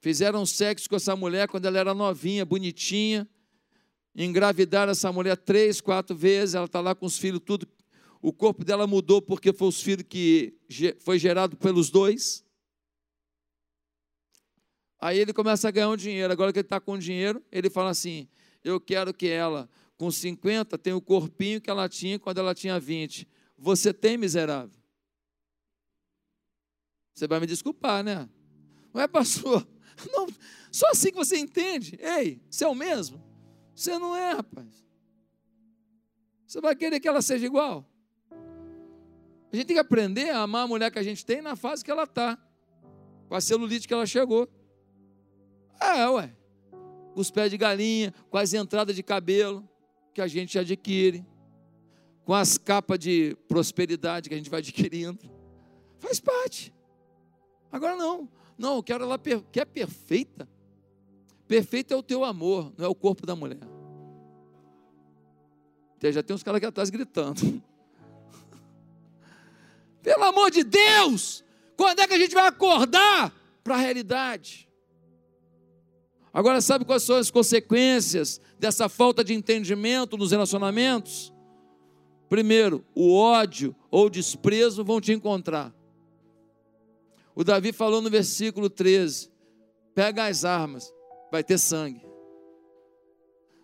Fizeram 0.00 0.44
sexo 0.46 0.88
com 0.88 0.96
essa 0.96 1.16
mulher 1.16 1.48
quando 1.48 1.64
ela 1.66 1.78
era 1.78 1.94
novinha, 1.94 2.44
bonitinha. 2.44 3.28
Engravidaram 4.14 4.92
essa 4.92 5.10
mulher 5.10 5.36
três, 5.36 5.80
quatro 5.80 6.14
vezes. 6.14 6.54
Ela 6.54 6.66
está 6.66 6.80
lá 6.80 6.94
com 6.94 7.06
os 7.06 7.18
filhos, 7.18 7.40
tudo. 7.44 7.66
O 8.22 8.32
corpo 8.32 8.64
dela 8.64 8.86
mudou 8.86 9.20
porque 9.20 9.52
foi 9.52 9.68
os 9.68 9.80
filhos 9.80 10.06
que 10.08 10.56
foi 11.00 11.18
gerado 11.18 11.56
pelos 11.56 11.90
dois. 11.90 12.44
Aí 15.00 15.18
ele 15.18 15.32
começa 15.32 15.68
a 15.68 15.70
ganhar 15.70 15.88
um 15.88 15.96
dinheiro. 15.96 16.32
Agora 16.32 16.52
que 16.52 16.58
ele 16.58 16.66
está 16.66 16.80
com 16.80 16.98
dinheiro, 16.98 17.42
ele 17.50 17.68
fala 17.68 17.90
assim: 17.90 18.28
Eu 18.64 18.80
quero 18.80 19.12
que 19.12 19.28
ela 19.28 19.68
com 19.96 20.10
50 20.10 20.76
tem 20.78 20.92
o 20.92 21.00
corpinho 21.00 21.60
que 21.60 21.70
ela 21.70 21.88
tinha 21.88 22.18
quando 22.18 22.38
ela 22.38 22.54
tinha 22.54 22.78
20. 22.78 23.26
Você 23.58 23.92
tem, 23.92 24.16
miserável? 24.16 24.78
Você 27.16 27.26
vai 27.26 27.40
me 27.40 27.46
desculpar, 27.46 28.04
né? 28.04 28.28
Não 28.92 29.00
é, 29.00 29.08
pastor? 29.08 29.66
Não, 30.12 30.28
só 30.70 30.90
assim 30.90 31.10
que 31.10 31.16
você 31.16 31.38
entende. 31.38 31.98
Ei, 31.98 32.42
você 32.50 32.64
é 32.64 32.68
o 32.68 32.74
mesmo? 32.74 33.24
Você 33.74 33.98
não 33.98 34.14
é, 34.14 34.32
rapaz. 34.32 34.84
Você 36.46 36.60
vai 36.60 36.76
querer 36.76 37.00
que 37.00 37.08
ela 37.08 37.22
seja 37.22 37.46
igual? 37.46 37.90
A 39.50 39.56
gente 39.56 39.66
tem 39.66 39.76
que 39.76 39.80
aprender 39.80 40.28
a 40.28 40.42
amar 40.42 40.64
a 40.64 40.68
mulher 40.68 40.90
que 40.90 40.98
a 40.98 41.02
gente 41.02 41.24
tem 41.24 41.40
na 41.40 41.56
fase 41.56 41.82
que 41.82 41.90
ela 41.90 42.02
está, 42.02 42.38
com 43.26 43.34
a 43.34 43.40
celulite 43.40 43.88
que 43.88 43.94
ela 43.94 44.04
chegou. 44.04 44.46
É, 45.80 46.06
ué. 46.10 46.36
Com 47.14 47.20
os 47.20 47.30
pés 47.30 47.50
de 47.50 47.56
galinha, 47.56 48.12
com 48.28 48.36
as 48.36 48.52
entradas 48.52 48.94
de 48.94 49.02
cabelo 49.02 49.66
que 50.12 50.20
a 50.20 50.26
gente 50.26 50.58
adquire, 50.58 51.24
com 52.26 52.34
as 52.34 52.58
capas 52.58 52.98
de 52.98 53.34
prosperidade 53.48 54.28
que 54.28 54.34
a 54.34 54.38
gente 54.38 54.50
vai 54.50 54.60
adquirindo. 54.60 55.18
Faz 55.98 56.20
parte. 56.20 56.75
Agora 57.76 57.94
não. 57.94 58.26
Não, 58.56 58.76
eu 58.76 58.82
quero 58.82 59.04
ela 59.04 59.18
per... 59.18 59.42
que 59.52 59.60
é 59.60 59.64
perfeita. 59.66 60.48
Perfeito 61.46 61.92
é 61.92 61.96
o 61.96 62.02
teu 62.02 62.24
amor, 62.24 62.72
não 62.76 62.86
é 62.86 62.88
o 62.88 62.94
corpo 62.94 63.26
da 63.26 63.36
mulher. 63.36 63.60
Já 66.02 66.22
tem 66.22 66.34
uns 66.34 66.42
caras 66.42 66.56
aqui 66.56 66.66
atrás 66.66 66.88
gritando. 66.88 67.62
Pelo 70.02 70.24
amor 70.24 70.50
de 70.50 70.64
Deus! 70.64 71.44
Quando 71.76 72.00
é 72.00 72.06
que 72.06 72.14
a 72.14 72.18
gente 72.18 72.34
vai 72.34 72.46
acordar 72.46 73.34
para 73.62 73.74
a 73.74 73.78
realidade? 73.78 74.66
Agora, 76.32 76.62
sabe 76.62 76.86
quais 76.86 77.02
são 77.02 77.16
as 77.16 77.30
consequências 77.30 78.40
dessa 78.58 78.88
falta 78.88 79.22
de 79.22 79.34
entendimento 79.34 80.16
nos 80.16 80.30
relacionamentos? 80.30 81.30
Primeiro, 82.28 82.84
o 82.94 83.14
ódio 83.14 83.76
ou 83.90 84.08
desprezo 84.08 84.82
vão 84.82 84.98
te 84.98 85.12
encontrar. 85.12 85.74
O 87.36 87.44
Davi 87.44 87.72
falou 87.72 88.02
no 88.02 88.10
versículo 88.10 88.68
13: 88.68 89.30
pega 89.94 90.26
as 90.26 90.44
armas, 90.44 90.92
vai 91.30 91.44
ter 91.44 91.58
sangue. 91.58 92.04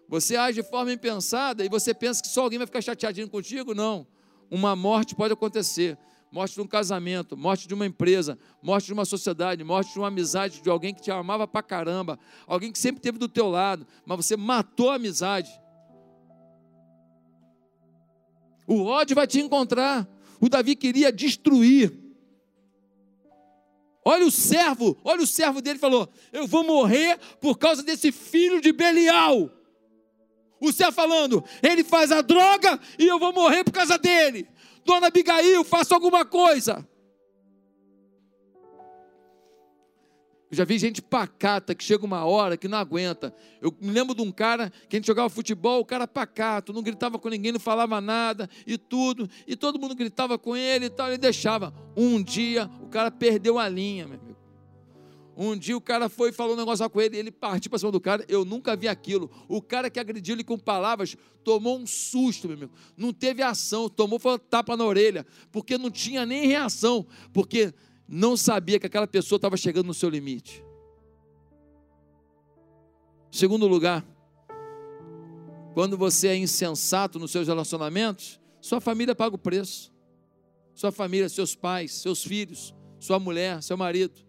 Você 0.09 0.37
age 0.37 0.63
de 0.63 0.69
forma 0.69 0.93
impensada 0.93 1.65
e 1.65 1.69
você 1.69 1.93
pensa 1.93 2.23
que 2.23 2.29
só 2.29 2.43
alguém 2.43 2.59
vai 2.59 2.67
ficar 2.67 2.83
chateadinho 2.83 3.29
contigo? 3.29 3.75
Não. 3.75 4.07
Uma 4.51 4.77
morte 4.77 5.17
pode 5.17 5.33
acontecer 5.33 5.99
morte 6.33 6.55
de 6.55 6.63
um 6.63 6.67
casamento, 6.67 7.37
morte 7.37 7.69
de 7.69 7.75
uma 7.75 7.85
empresa, 7.85 8.39
morte 8.63 8.87
de 8.87 8.95
uma 8.95 9.05
sociedade, 9.05 9.63
morte 9.63 9.93
de 9.93 9.99
uma 9.99 10.09
amizade 10.09 10.63
de 10.63 10.71
alguém 10.71 10.95
que 10.95 11.03
te 11.03 11.11
amava 11.11 11.47
pra 11.47 11.63
caramba, 11.63 12.19
alguém 12.47 12.73
que 12.73 12.79
sempre 12.79 13.01
esteve 13.01 13.19
do 13.19 13.29
teu 13.29 13.51
lado, 13.51 13.87
mas 14.07 14.17
você 14.17 14.35
matou 14.35 14.91
a 14.91 14.95
amizade. 14.95 15.51
O 18.67 18.85
ódio 18.85 19.15
vai 19.15 19.27
te 19.27 19.39
encontrar. 19.41 20.09
O 20.41 20.49
Davi 20.49 20.75
queria 20.75 21.13
destruir. 21.13 22.02
Olha 24.05 24.27
o 24.27 24.31
servo, 24.31 24.97
olha 25.05 25.23
o 25.23 25.27
servo 25.27 25.61
dele 25.61 25.79
falou: 25.79 26.09
Eu 26.33 26.47
vou 26.47 26.65
morrer 26.65 27.19
por 27.41 27.57
causa 27.59 27.83
desse 27.83 28.11
filho 28.11 28.61
de 28.61 28.73
Belial. 28.73 29.51
O 30.61 30.73
servo 30.73 30.93
falando: 30.93 31.45
Ele 31.62 31.85
faz 31.85 32.11
a 32.11 32.21
droga 32.21 32.79
e 32.99 33.07
eu 33.07 33.19
vou 33.19 33.33
morrer 33.33 33.65
por 33.65 33.73
causa 33.73 33.97
dele. 33.99 34.49
Dona 34.85 35.07
Abigail, 35.07 35.62
faça 35.62 35.95
alguma 35.95 36.25
coisa. 36.25 36.87
Eu 40.53 40.57
já 40.59 40.67
vi 40.67 40.79
gente 40.79 41.01
pacata 41.01 41.75
que 41.75 41.83
chega 41.83 42.05
uma 42.05 42.27
hora 42.27 42.59
que 42.59 42.69
não 42.69 42.77
aguenta. 42.77 43.35
Eu 43.59 43.75
me 43.81 43.91
lembro 43.91 44.15
de 44.15 44.21
um 44.21 44.31
cara 44.31 44.71
que 44.87 44.95
a 44.95 44.99
gente 44.99 45.07
jogava 45.07 45.31
futebol, 45.31 45.81
o 45.81 45.85
cara 45.85 46.07
pacato, 46.07 46.75
não 46.75 46.83
gritava 46.83 47.19
com 47.19 47.31
ninguém, 47.31 47.53
não 47.53 47.59
falava 47.59 48.03
nada 48.03 48.51
e 48.67 48.77
tudo, 48.77 49.31
e 49.47 49.57
todo 49.57 49.81
mundo 49.81 49.95
gritava 49.95 50.38
com 50.38 50.55
ele 50.55 50.85
e 50.85 50.91
tal, 50.91 51.09
ele 51.09 51.17
deixava. 51.17 51.73
Um 51.97 52.23
dia 52.23 52.71
o 52.83 52.88
cara 52.88 53.11
perdeu 53.11 53.59
a 53.59 53.67
linha, 53.67 54.07
meu 54.07 54.21
amigo. 54.21 54.37
Um 55.35 55.57
dia 55.57 55.75
o 55.75 55.81
cara 55.81 56.11
foi 56.11 56.29
e 56.29 56.33
falou 56.35 56.53
um 56.53 56.59
negócio 56.59 56.88
com 56.91 57.01
ele, 57.01 57.17
ele 57.17 57.33
partiu 57.33 57.71
para 57.71 57.79
cima 57.79 57.91
do 57.91 57.99
cara, 57.99 58.23
eu 58.29 58.45
nunca 58.45 58.77
vi 58.77 58.88
aquilo. 58.88 59.31
O 59.49 59.62
cara 59.62 59.88
que 59.88 59.99
agrediu 59.99 60.35
ele 60.35 60.45
com 60.45 60.59
palavras 60.59 61.17
tomou 61.43 61.79
um 61.79 61.87
susto, 61.87 62.47
meu 62.47 62.59
amigo. 62.59 62.73
Não 62.95 63.11
teve 63.11 63.43
ação, 63.43 63.88
tomou 63.88 64.19
foi 64.19 64.35
um 64.35 64.38
tapa 64.38 64.77
na 64.77 64.85
orelha, 64.85 65.27
porque 65.51 65.79
não 65.79 65.91
tinha 65.91 66.27
nem 66.27 66.47
reação, 66.47 67.07
porque 67.33 67.73
não 68.14 68.37
sabia 68.37 68.79
que 68.79 68.87
aquela 68.87 69.07
pessoa 69.07 69.38
estava 69.38 69.57
chegando 69.57 69.87
no 69.87 69.94
seu 69.94 70.11
limite. 70.11 70.62
Segundo 73.31 73.66
lugar, 73.66 74.05
quando 75.72 75.96
você 75.96 76.29
é 76.29 76.37
insensato 76.37 77.18
nos 77.18 77.31
seus 77.31 77.48
relacionamentos, 77.48 78.38
sua 78.61 78.83
família 78.83 79.14
paga 79.14 79.37
o 79.37 79.38
preço. 79.38 79.90
Sua 80.75 80.92
família, 80.92 81.27
seus 81.31 81.55
pais, 81.55 81.92
seus 81.92 82.22
filhos, 82.22 82.75
sua 83.01 83.18
mulher, 83.18 83.62
seu 83.62 83.79
marido 83.79 84.22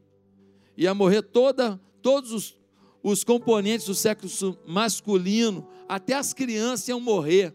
ia 0.77 0.93
morrer 0.93 1.21
toda, 1.21 1.77
todos 2.01 2.31
os, 2.31 2.57
os 3.03 3.21
componentes 3.23 3.87
do 3.87 3.93
sexo 3.93 4.57
masculino, 4.65 5.67
até 5.89 6.13
as 6.13 6.33
crianças 6.33 6.87
iam 6.87 7.01
morrer 7.01 7.53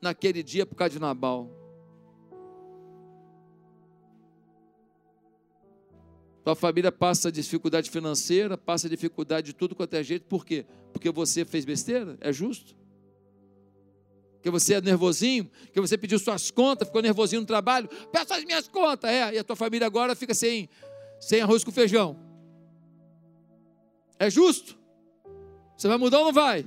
naquele 0.00 0.42
dia 0.42 0.64
por 0.64 0.76
causa 0.76 0.94
de 0.94 0.98
Nabal. 0.98 1.57
Tua 6.48 6.56
família 6.56 6.90
passa 6.90 7.30
dificuldade 7.30 7.90
financeira, 7.90 8.56
passa 8.56 8.88
dificuldade 8.88 9.48
de 9.48 9.52
tudo 9.52 9.74
quanto 9.74 9.92
é 9.92 10.02
jeito, 10.02 10.24
por 10.24 10.46
quê? 10.46 10.64
Porque 10.94 11.10
você 11.10 11.44
fez 11.44 11.62
besteira? 11.66 12.16
É 12.22 12.32
justo? 12.32 12.74
Que 14.40 14.50
você 14.50 14.72
é 14.72 14.80
nervosinho? 14.80 15.50
Que 15.74 15.78
você 15.78 15.98
pediu 15.98 16.18
suas 16.18 16.50
contas, 16.50 16.88
ficou 16.88 17.02
nervosinho 17.02 17.42
no 17.42 17.46
trabalho? 17.46 17.86
Peça 18.10 18.34
as 18.34 18.44
minhas 18.46 18.66
contas, 18.66 19.10
é, 19.10 19.34
e 19.34 19.38
a 19.38 19.44
tua 19.44 19.56
família 19.56 19.86
agora 19.86 20.16
fica 20.16 20.32
sem, 20.32 20.70
sem 21.20 21.42
arroz 21.42 21.62
com 21.62 21.70
feijão. 21.70 22.18
É 24.18 24.30
justo? 24.30 24.78
Você 25.76 25.86
vai 25.86 25.98
mudar 25.98 26.20
ou 26.20 26.24
não 26.24 26.32
vai? 26.32 26.64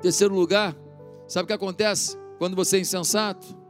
Terceiro 0.00 0.34
lugar, 0.34 0.76
sabe 1.28 1.44
o 1.44 1.46
que 1.46 1.52
acontece 1.52 2.18
quando 2.38 2.56
você 2.56 2.78
é 2.78 2.80
insensato? 2.80 3.61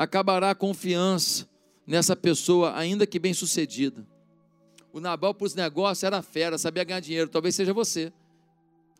Acabará 0.00 0.48
a 0.48 0.54
confiança 0.54 1.46
nessa 1.86 2.16
pessoa, 2.16 2.74
ainda 2.74 3.06
que 3.06 3.18
bem 3.18 3.34
sucedida. 3.34 4.06
O 4.94 4.98
Nabal 4.98 5.34
para 5.34 5.44
os 5.44 5.54
negócios 5.54 6.02
era 6.02 6.22
fera, 6.22 6.56
sabia 6.56 6.82
ganhar 6.84 7.00
dinheiro, 7.00 7.28
talvez 7.28 7.54
seja 7.54 7.74
você. 7.74 8.10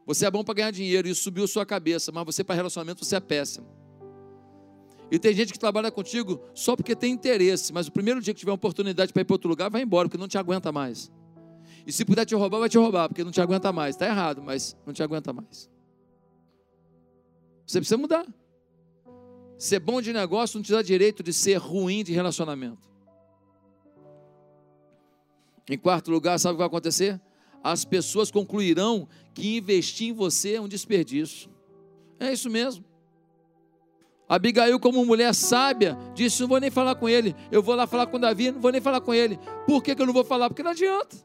Você 0.05 0.27
é 0.27 0.31
bom 0.31 0.45
para 0.45 0.53
ganhar 0.53 0.71
dinheiro, 0.71 1.09
isso 1.09 1.23
subiu 1.23 1.49
sua 1.49 1.65
cabeça, 1.65 2.13
mas 2.13 2.23
você 2.27 2.45
para 2.45 2.55
relacionamento 2.55 3.03
você 3.03 3.17
é 3.17 3.21
péssimo. 3.21 3.67
E 5.11 5.19
tem 5.19 5.33
gente 5.33 5.55
que 5.55 5.59
trabalha 5.59 5.91
contigo 5.91 6.39
só 6.53 6.77
porque 6.77 6.95
tem 6.95 7.15
interesse, 7.15 7.73
mas 7.73 7.87
o 7.87 7.93
primeiro 7.93 8.21
dia 8.21 8.35
que 8.35 8.41
tiver 8.41 8.53
oportunidade 8.53 9.11
para 9.11 9.23
ir 9.23 9.25
para 9.25 9.33
outro 9.33 9.49
lugar, 9.49 9.71
vai 9.71 9.81
embora, 9.81 10.07
porque 10.07 10.21
não 10.21 10.29
te 10.29 10.37
aguenta 10.37 10.71
mais. 10.71 11.11
E 11.87 11.93
se 11.93 12.05
puder 12.05 12.27
te 12.27 12.35
roubar, 12.35 12.59
vai 12.59 12.69
te 12.69 12.77
roubar, 12.77 13.09
porque 13.09 13.25
não 13.25 13.33
te 13.33 13.41
aguenta 13.41 13.73
mais. 13.73 13.95
Está 13.95 14.05
errado, 14.05 14.43
mas 14.43 14.77
não 14.85 14.93
te 14.93 15.03
aguenta 15.03 15.33
mais. 15.33 15.71
Você 17.65 17.79
precisa 17.79 17.97
mudar. 17.97 18.27
Ser 19.61 19.79
bom 19.79 20.01
de 20.01 20.11
negócio 20.11 20.57
não 20.57 20.63
te 20.63 20.73
dá 20.73 20.81
direito 20.81 21.23
de 21.23 21.35
ser 21.35 21.57
ruim 21.57 22.03
de 22.03 22.15
relacionamento. 22.15 22.89
Em 25.69 25.77
quarto 25.77 26.11
lugar, 26.11 26.41
sabe 26.41 26.55
o 26.55 26.57
que 26.57 26.61
vai 26.61 26.67
acontecer? 26.67 27.21
As 27.63 27.85
pessoas 27.85 28.31
concluirão 28.31 29.07
que 29.35 29.59
investir 29.59 30.09
em 30.09 30.13
você 30.15 30.55
é 30.55 30.61
um 30.63 30.67
desperdício. 30.67 31.51
É 32.19 32.33
isso 32.33 32.49
mesmo. 32.49 32.83
Abigail, 34.27 34.81
como 34.81 35.05
mulher 35.05 35.35
sábia, 35.35 35.95
disse: 36.15 36.41
Não 36.41 36.49
vou 36.49 36.59
nem 36.59 36.71
falar 36.71 36.95
com 36.95 37.07
ele. 37.07 37.37
Eu 37.53 37.63
vou 37.63 37.75
lá 37.75 37.87
falar 37.87 38.07
com 38.07 38.19
Davi, 38.19 38.51
não 38.51 38.63
vou 38.63 38.73
nem 38.73 38.81
falar 38.81 39.03
com 39.03 39.13
ele. 39.13 39.39
Por 39.67 39.83
que, 39.83 39.95
que 39.95 40.01
eu 40.01 40.07
não 40.07 40.15
vou 40.15 40.25
falar? 40.25 40.49
Porque 40.49 40.63
não 40.63 40.71
adianta. 40.71 41.19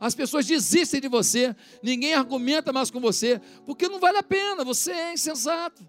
As 0.00 0.14
pessoas 0.14 0.46
desistem 0.46 0.98
de 0.98 1.08
você, 1.08 1.54
ninguém 1.82 2.14
argumenta 2.14 2.72
mais 2.72 2.90
com 2.90 3.00
você, 3.00 3.38
porque 3.66 3.86
não 3.86 4.00
vale 4.00 4.16
a 4.16 4.22
pena, 4.22 4.64
você 4.64 4.92
é 4.92 5.12
insensato. 5.12 5.86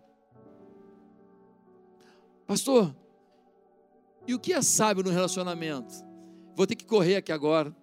Pastor, 2.46 2.96
e 4.28 4.34
o 4.34 4.40
que 4.40 4.54
é 4.54 4.62
sábio 4.62 5.04
no 5.04 5.10
relacionamento? 5.10 5.94
Vou 6.56 6.68
ter 6.68 6.76
que 6.76 6.86
correr 6.86 7.18
aqui 7.18 7.32
agora. 7.32 7.76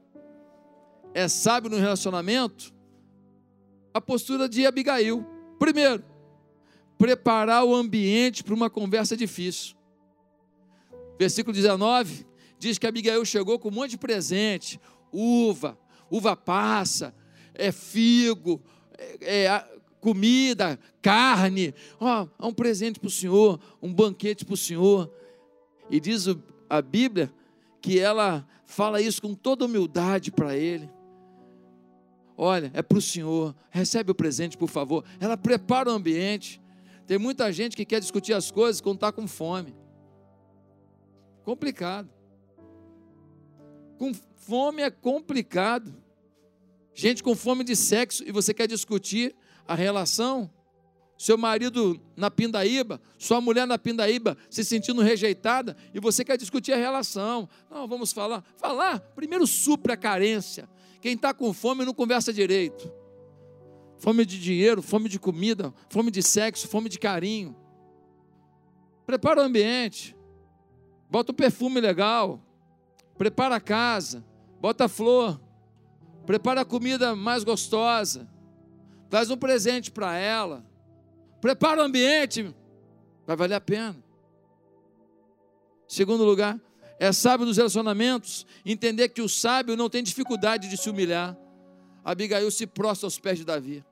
É 1.13 1.27
sábio 1.29 1.71
no 1.71 1.77
relacionamento? 1.77 2.73
A 3.93 4.01
postura 4.01 4.49
de 4.49 4.65
Abigail. 4.65 5.27
Primeiro, 5.59 6.05
preparar 6.97 7.65
o 7.65 7.75
ambiente 7.75 8.45
para 8.45 8.55
uma 8.55 8.71
conversa 8.71 9.17
difícil. 9.17 9.77
Versículo 11.19 11.55
19 11.55 12.27
diz 12.59 12.79
que 12.79 12.87
Abigail 12.87 13.25
chegou 13.25 13.59
com 13.59 13.69
um 13.69 13.73
monte 13.73 13.93
de 13.93 13.99
presente: 13.99 14.81
uva, 15.13 15.79
uva 16.11 16.37
passa, 16.37 17.15
é 17.55 17.73
figo, 17.73 18.63
é, 19.21 19.45
é 19.45 19.80
comida, 20.01 20.79
carne. 21.03 21.75
Ó, 22.01 22.27
oh, 22.39 22.49
um 22.49 22.53
presente 22.53 22.99
para 22.99 23.09
o 23.09 23.11
Senhor, 23.11 23.61
um 23.81 23.93
banquete 23.93 24.45
para 24.45 24.55
o 24.55 24.57
Senhor. 24.57 25.13
E 25.91 26.01
diz 26.01 26.27
a 26.69 26.81
Bíblia 26.81 27.33
que 27.81 27.99
ela 27.99 28.47
fala 28.65 29.01
isso 29.01 29.21
com 29.21 29.35
toda 29.35 29.65
humildade 29.65 30.31
para 30.31 30.57
ele. 30.57 30.89
Olha, 32.37 32.71
é 32.73 32.83
para 32.83 32.97
o 32.97 33.03
Senhor, 33.03 33.55
recebe 33.71 34.13
o 34.13 34.15
presente, 34.15 34.57
por 34.57 34.69
favor. 34.69 35.05
Ela 35.21 35.37
prepara 35.37 35.91
o 35.91 35.93
ambiente. 35.93 36.61
Tem 37.07 37.19
muita 37.19 37.53
gente 37.53 37.77
que 37.77 37.85
quer 37.85 38.01
discutir 38.01 38.33
as 38.33 38.51
coisas 38.51 38.81
quando 38.81 38.97
está 38.97 39.13
com 39.13 39.27
fome. 39.27 39.75
Complicado. 41.45 42.09
Com 43.99 44.15
fome 44.37 44.83
é 44.83 44.91
complicado. 44.91 45.95
Gente 46.95 47.23
com 47.23 47.35
fome 47.35 47.65
de 47.65 47.77
sexo 47.77 48.25
e 48.27 48.33
você 48.33 48.55
quer 48.55 48.67
discutir 48.67 49.35
a 49.67 49.75
relação? 49.75 50.51
Seu 51.17 51.37
marido 51.37 52.01
na 52.17 52.31
pindaíba, 52.31 53.01
sua 53.19 53.41
mulher 53.41 53.67
na 53.67 53.77
pindaíba 53.77 54.37
se 54.49 54.65
sentindo 54.65 55.03
rejeitada 55.03 55.77
e 55.93 56.01
você 56.01 56.25
quer 56.25 56.39
discutir 56.39 56.73
a 56.73 56.77
relação. 56.77 57.49
Não, 57.71 57.87
vamos 57.87 58.13
falar. 58.13 58.43
Falar, 58.57 59.01
primeiro 59.15 59.47
supra 59.47 59.95
a 59.95 59.97
carência. 59.99 60.69
Quem 61.03 61.15
está 61.15 61.35
com 61.35 61.53
fome 61.53 61.85
não 61.85 61.93
conversa 61.93 62.33
direito 62.33 62.91
fome 64.01 64.25
de 64.25 64.41
dinheiro, 64.41 64.83
fome 64.83 65.09
de 65.09 65.19
comida, 65.19 65.73
fome 65.91 66.11
de 66.11 66.23
sexo, 66.23 66.67
fome 66.67 66.89
de 66.89 66.99
carinho. 66.99 67.55
Prepara 69.07 69.43
o 69.43 69.45
ambiente, 69.45 70.17
bota 71.11 71.33
um 71.33 71.35
perfume 71.35 71.81
legal, 71.81 72.41
prepara 73.19 73.57
a 73.57 73.61
casa, 73.61 74.25
bota 74.59 74.87
a 74.87 74.89
flor, 74.89 75.39
prepara 76.25 76.63
a 76.63 76.65
comida 76.65 77.15
mais 77.15 77.45
gostosa, 77.45 78.27
faz 79.11 79.31
um 79.31 79.37
presente 79.37 79.91
para 79.91 80.17
ela, 80.17 80.65
prepara 81.41 81.83
o 81.83 81.85
ambiente, 81.85 82.55
vai 83.27 83.37
valer 83.37 83.57
a 83.57 83.61
pena. 83.61 83.97
Segundo 85.87 86.25
lugar, 86.25 86.59
é 86.99 87.11
sábio 87.13 87.45
nos 87.45 87.57
relacionamentos 87.57 88.47
entender 88.65 89.09
que 89.09 89.21
o 89.21 89.29
sábio 89.29 89.77
não 89.77 89.91
tem 89.91 90.03
dificuldade 90.03 90.69
de 90.69 90.77
se 90.77 90.89
humilhar. 90.89 91.37
Abigail 92.05 92.51
se 92.51 92.67
prostra 92.67 93.07
aos 93.07 93.19
pés 93.19 93.39
de 93.39 93.45
Davi. 93.45 93.85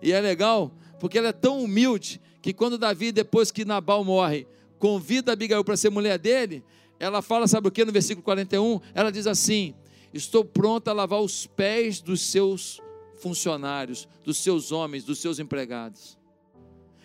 E 0.00 0.12
é 0.12 0.20
legal, 0.20 0.72
porque 0.98 1.18
ela 1.18 1.28
é 1.28 1.32
tão 1.32 1.62
humilde 1.62 2.20
que 2.40 2.52
quando 2.52 2.78
Davi, 2.78 3.12
depois 3.12 3.50
que 3.50 3.64
Nabal 3.64 4.04
morre, 4.04 4.46
convida 4.78 5.32
Abigail 5.32 5.64
para 5.64 5.76
ser 5.76 5.90
mulher 5.90 6.18
dele, 6.18 6.64
ela 6.98 7.20
fala, 7.20 7.46
sabe 7.46 7.68
o 7.68 7.70
que 7.70 7.84
no 7.84 7.92
versículo 7.92 8.24
41? 8.24 8.80
Ela 8.94 9.10
diz 9.10 9.26
assim: 9.26 9.74
Estou 10.12 10.44
pronta 10.44 10.90
a 10.90 10.94
lavar 10.94 11.20
os 11.20 11.46
pés 11.46 12.00
dos 12.00 12.20
seus 12.20 12.80
funcionários, 13.24 14.06
dos 14.22 14.36
seus 14.36 14.70
homens, 14.70 15.02
dos 15.02 15.18
seus 15.18 15.38
empregados. 15.38 16.18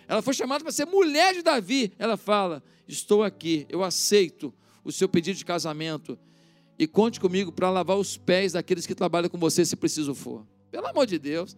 Ela 0.06 0.22
foi 0.22 0.34
chamada 0.34 0.62
para 0.62 0.74
ser 0.74 0.86
mulher 0.86 1.34
de 1.34 1.42
Davi. 1.42 1.94
Ela 1.98 2.18
fala: 2.18 2.62
Estou 2.86 3.24
aqui, 3.24 3.66
eu 3.70 3.86
aceito 3.86 4.54
o 4.84 4.92
seu 4.92 5.08
pedido 5.08 5.38
de 5.38 5.46
casamento 5.46 6.20
e 6.78 6.86
conte 6.86 7.22
comigo 7.22 7.54
para 7.54 7.70
lavar 7.70 7.96
os 7.96 8.18
pés 8.18 8.52
daqueles 8.52 8.86
que 8.86 8.94
trabalham 8.94 9.30
com 9.30 9.38
você, 9.38 9.64
se 9.64 9.78
preciso 9.78 10.14
for. 10.14 10.46
Pelo 10.70 10.88
amor 10.88 11.08
de 11.08 11.18
Deus. 11.18 11.56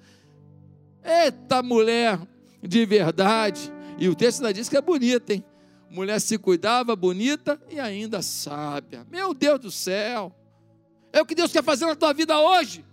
Eita 1.04 1.63
mulher 1.63 2.19
de 2.62 2.86
verdade. 2.86 3.74
E 3.97 4.08
o 4.08 4.13
texto 4.13 4.41
ainda 4.41 4.54
diz 4.54 4.69
que 4.69 4.78
é 4.78 4.82
bonita, 4.82 5.34
hein? 5.34 5.43
Mulher 5.89 6.21
se 6.21 6.38
cuidava, 6.38 6.95
bonita 6.95 7.60
e 7.67 7.80
ainda 7.80 8.21
sábia. 8.21 9.08
Meu 9.10 9.34
Deus 9.34 9.60
do 9.60 9.71
céu. 9.71 10.32
É 11.12 11.19
o 11.19 11.26
que 11.26 11.34
Deus 11.34 11.52
quer 11.52 11.63
fazer 11.63 11.88
na 11.88 11.95
tua 11.95 12.13
vida 12.13 12.39
hoje. 12.39 12.86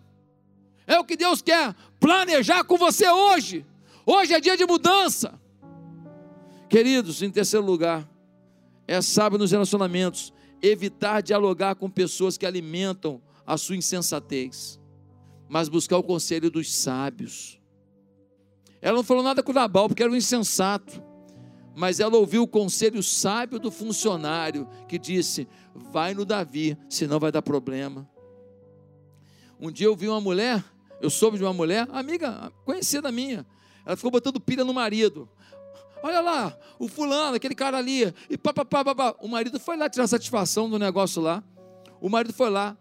É 0.88 0.98
o 0.98 1.04
que 1.04 1.18
Deus 1.18 1.42
quer 1.42 1.74
planejar 2.00 2.64
com 2.64 2.78
você 2.78 3.06
hoje. 3.10 3.64
Hoje 4.06 4.32
é 4.32 4.40
dia 4.40 4.56
de 4.56 4.64
mudança. 4.64 5.38
Queridos, 6.66 7.22
em 7.22 7.30
terceiro 7.30 7.64
lugar, 7.64 8.08
é 8.86 9.02
sábio 9.02 9.38
nos 9.38 9.50
relacionamentos 9.50 10.32
evitar 10.62 11.20
dialogar 11.20 11.74
com 11.74 11.90
pessoas 11.90 12.38
que 12.38 12.46
alimentam 12.46 13.20
a 13.46 13.58
sua 13.58 13.76
insensatez, 13.76 14.80
mas 15.46 15.68
buscar 15.68 15.98
o 15.98 16.02
conselho 16.02 16.50
dos 16.50 16.74
sábios. 16.74 17.60
Ela 18.80 18.96
não 18.96 19.04
falou 19.04 19.22
nada 19.22 19.42
com 19.42 19.52
Nabal, 19.52 19.88
porque 19.88 20.02
era 20.02 20.10
um 20.10 20.16
insensato. 20.16 21.02
Mas 21.76 22.00
ela 22.00 22.16
ouviu 22.16 22.42
o 22.42 22.48
conselho 22.48 23.02
sábio 23.02 23.58
do 23.58 23.70
funcionário, 23.70 24.66
que 24.88 24.98
disse: 24.98 25.46
Vai 25.74 26.14
no 26.14 26.24
Davi, 26.24 26.76
senão 26.88 27.20
vai 27.20 27.30
dar 27.30 27.42
problema. 27.42 28.08
Um 29.60 29.70
dia 29.70 29.86
eu 29.86 29.94
vi 29.94 30.08
uma 30.08 30.20
mulher, 30.20 30.64
eu 31.00 31.10
soube 31.10 31.38
de 31.38 31.44
uma 31.44 31.52
mulher, 31.52 31.88
amiga, 31.92 32.52
conhecida 32.64 33.10
minha. 33.12 33.46
Ela 33.84 33.96
ficou 33.96 34.10
botando 34.10 34.40
pilha 34.40 34.64
no 34.64 34.74
marido. 34.74 35.28
Olha 36.02 36.20
lá, 36.20 36.56
o 36.78 36.88
fulano, 36.88 37.36
aquele 37.36 37.54
cara 37.54 37.78
ali, 37.78 38.12
e 38.30 38.38
pá, 38.38 38.52
pá, 38.52 38.64
pá, 38.64 38.84
pá, 38.84 38.94
pá. 38.94 39.14
O 39.20 39.28
marido 39.28 39.58
foi 39.58 39.76
lá 39.76 39.88
tirar 39.88 40.06
satisfação 40.06 40.68
do 40.68 40.78
negócio 40.78 41.20
lá. 41.20 41.42
O 42.00 42.08
marido 42.08 42.32
foi 42.32 42.50
lá. 42.50 42.76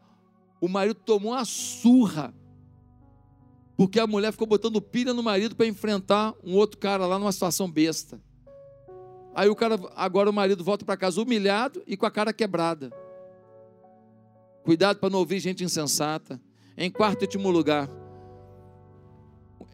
O 0.61 0.67
marido 0.67 0.95
tomou 0.95 1.31
uma 1.31 1.45
surra 1.45 2.33
porque 3.77 3.99
a 3.99 4.07
mulher 4.07 4.31
ficou 4.31 4.47
botando 4.47 4.81
pilha 4.81 5.13
no 5.13 5.21
marido 5.21 5.55
para 5.55 5.67
enfrentar 5.67 6.33
um 6.43 6.55
outro 6.55 6.79
cara 6.79 7.05
lá 7.05 7.19
numa 7.19 7.31
situação 7.31 7.69
besta. 7.69 8.19
Aí 9.35 9.47
o 9.47 9.55
cara, 9.55 9.79
agora 9.95 10.27
o 10.27 10.33
marido 10.33 10.63
volta 10.63 10.83
para 10.83 10.97
casa 10.97 11.21
humilhado 11.21 11.83
e 11.85 11.95
com 11.95 12.07
a 12.07 12.11
cara 12.11 12.33
quebrada. 12.33 12.91
Cuidado 14.63 14.97
para 14.97 15.11
não 15.11 15.19
ouvir 15.19 15.39
gente 15.39 15.63
insensata. 15.63 16.41
Em 16.75 16.89
quarto 16.89 17.21
e 17.21 17.25
último 17.25 17.51
lugar, 17.51 17.87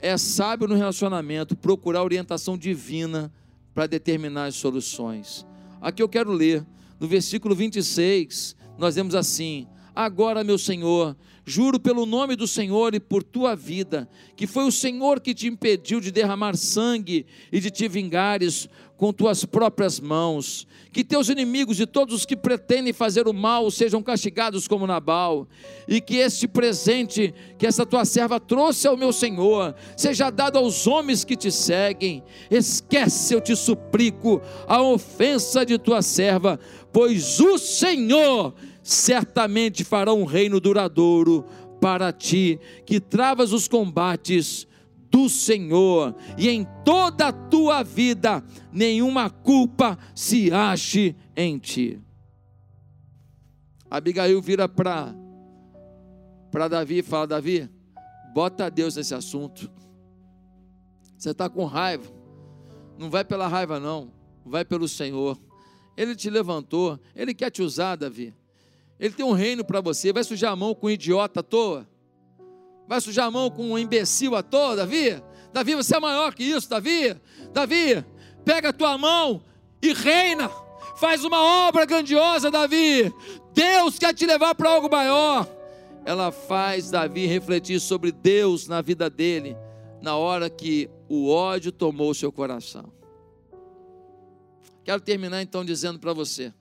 é 0.03 0.17
sábio 0.17 0.67
no 0.67 0.75
relacionamento 0.75 1.55
procurar 1.55 2.03
orientação 2.03 2.57
divina 2.57 3.31
para 3.73 3.87
determinar 3.87 4.47
as 4.47 4.55
soluções. 4.55 5.45
Aqui 5.81 6.03
eu 6.03 6.09
quero 6.09 6.29
ler, 6.29 6.65
no 6.99 7.07
versículo 7.07 7.55
26, 7.55 8.53
nós 8.77 8.95
vemos 8.95 9.15
assim: 9.15 9.65
Agora, 9.95 10.43
meu 10.43 10.57
Senhor, 10.57 11.15
Juro 11.45 11.77
pelo 11.77 12.05
nome 12.05 12.37
do 12.37 12.47
Senhor 12.47 12.95
e 12.95 13.01
por 13.01 13.21
tua 13.21 13.53
vida, 13.53 14.09
que 14.35 14.47
foi 14.47 14.63
o 14.63 14.71
Senhor 14.71 15.19
que 15.19 15.33
te 15.33 15.47
impediu 15.47 15.99
de 15.99 16.09
derramar 16.09 16.55
sangue 16.55 17.25
e 17.51 17.59
de 17.59 17.69
te 17.69 17.87
vingares 17.89 18.69
com 19.03 19.11
tuas 19.11 19.43
próprias 19.43 19.99
mãos. 19.99 20.65
Que 20.89 21.03
teus 21.03 21.27
inimigos 21.27 21.77
e 21.77 21.85
todos 21.85 22.15
os 22.15 22.25
que 22.25 22.37
pretendem 22.37 22.93
fazer 22.93 23.27
o 23.27 23.33
mal 23.33 23.69
sejam 23.69 24.01
castigados 24.01 24.65
como 24.65 24.87
Nabal. 24.87 25.45
E 25.89 25.99
que 25.99 26.15
este 26.15 26.47
presente 26.47 27.33
que 27.59 27.67
essa 27.67 27.85
tua 27.85 28.05
serva 28.05 28.39
trouxe 28.39 28.87
ao 28.87 28.95
meu 28.95 29.11
Senhor 29.11 29.75
seja 29.97 30.29
dado 30.29 30.57
aos 30.57 30.87
homens 30.87 31.25
que 31.25 31.35
te 31.35 31.51
seguem. 31.51 32.23
Esquece, 32.49 33.33
eu 33.33 33.41
te 33.41 33.57
suplico, 33.57 34.41
a 34.65 34.81
ofensa 34.81 35.65
de 35.65 35.77
tua 35.77 36.01
serva, 36.01 36.57
pois 36.93 37.41
o 37.41 37.57
Senhor 37.57 38.53
certamente 38.81 39.83
fará 39.83 40.13
um 40.13 40.23
reino 40.23 40.61
duradouro 40.61 41.43
para 41.81 42.13
ti, 42.13 42.57
que 42.85 43.01
travas 43.01 43.51
os 43.51 43.67
combates 43.67 44.65
do 45.13 45.29
Senhor, 45.29 46.15
e 46.39 46.49
em 46.49 46.65
toda 46.83 47.27
a 47.27 47.31
tua 47.31 47.83
vida 47.83 48.43
nenhuma 48.71 49.29
culpa 49.29 49.95
se 50.15 50.51
ache 50.51 51.15
em 51.35 51.59
ti. 51.59 52.01
Abigail 53.91 54.41
vira 54.41 54.67
para 54.67 55.13
para 56.49 56.67
Davi 56.67 56.97
e 56.97 57.03
fala: 57.03 57.27
Davi, 57.27 57.69
bota 58.33 58.71
Deus 58.71 58.95
nesse 58.95 59.13
assunto. 59.13 59.69
Você 61.15 61.29
está 61.29 61.47
com 61.47 61.65
raiva, 61.65 62.11
não 62.97 63.07
vai 63.07 63.23
pela 63.23 63.47
raiva, 63.47 63.79
não, 63.79 64.11
vai 64.43 64.65
pelo 64.65 64.87
Senhor. 64.87 65.37
Ele 65.95 66.15
te 66.15 66.27
levantou, 66.27 66.99
ele 67.15 67.35
quer 67.35 67.51
te 67.51 67.61
usar, 67.61 67.97
Davi. 67.97 68.33
Ele 68.99 69.13
tem 69.13 69.23
um 69.23 69.31
reino 69.31 69.63
para 69.63 69.79
você. 69.79 70.11
Vai 70.11 70.23
sujar 70.23 70.53
a 70.53 70.55
mão 70.55 70.73
com 70.73 70.87
um 70.87 70.89
idiota 70.89 71.41
à 71.41 71.43
toa? 71.43 71.87
Vai 72.87 72.99
sujar 72.99 73.27
a 73.27 73.31
mão 73.31 73.49
com 73.49 73.71
um 73.71 73.77
imbecil 73.77 74.35
à 74.35 74.43
toa, 74.43 74.75
Davi? 74.75 75.21
Davi, 75.53 75.75
você 75.75 75.95
é 75.95 75.99
maior 75.99 76.33
que 76.33 76.43
isso, 76.43 76.69
Davi. 76.69 77.15
Davi, 77.53 78.03
pega 78.43 78.69
a 78.69 78.73
tua 78.73 78.97
mão 78.97 79.41
e 79.81 79.93
reina. 79.93 80.49
Faz 80.97 81.23
uma 81.23 81.41
obra 81.67 81.85
grandiosa, 81.85 82.51
Davi. 82.51 83.13
Deus 83.53 83.97
quer 83.97 84.13
te 84.13 84.25
levar 84.25 84.55
para 84.55 84.69
algo 84.69 84.89
maior. 84.89 85.47
Ela 86.05 86.31
faz 86.31 86.91
Davi 86.91 87.25
refletir 87.25 87.79
sobre 87.79 88.11
Deus 88.11 88.67
na 88.67 88.81
vida 88.81 89.09
dele, 89.09 89.55
na 90.01 90.17
hora 90.17 90.49
que 90.49 90.89
o 91.07 91.29
ódio 91.29 91.71
tomou 91.71 92.13
seu 92.13 92.31
coração. 92.31 92.91
Quero 94.83 95.01
terminar 95.01 95.41
então 95.41 95.63
dizendo 95.63 95.97
para 95.97 96.11
você: 96.11 96.53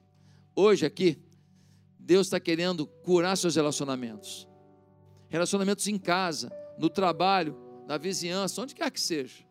hoje 0.55 0.87
aqui, 0.87 1.19
Deus 1.99 2.29
está 2.29 2.39
querendo 2.39 2.87
curar 2.87 3.37
seus 3.37 3.57
relacionamentos 3.57 4.47
relacionamentos 5.33 5.89
em 5.89 5.97
casa, 5.97 6.53
no 6.77 6.91
trabalho, 6.91 7.57
na 7.89 7.97
vizinhança, 7.97 8.61
onde 8.61 8.75
quer 8.75 8.91
que 8.91 9.01
seja. 9.01 9.43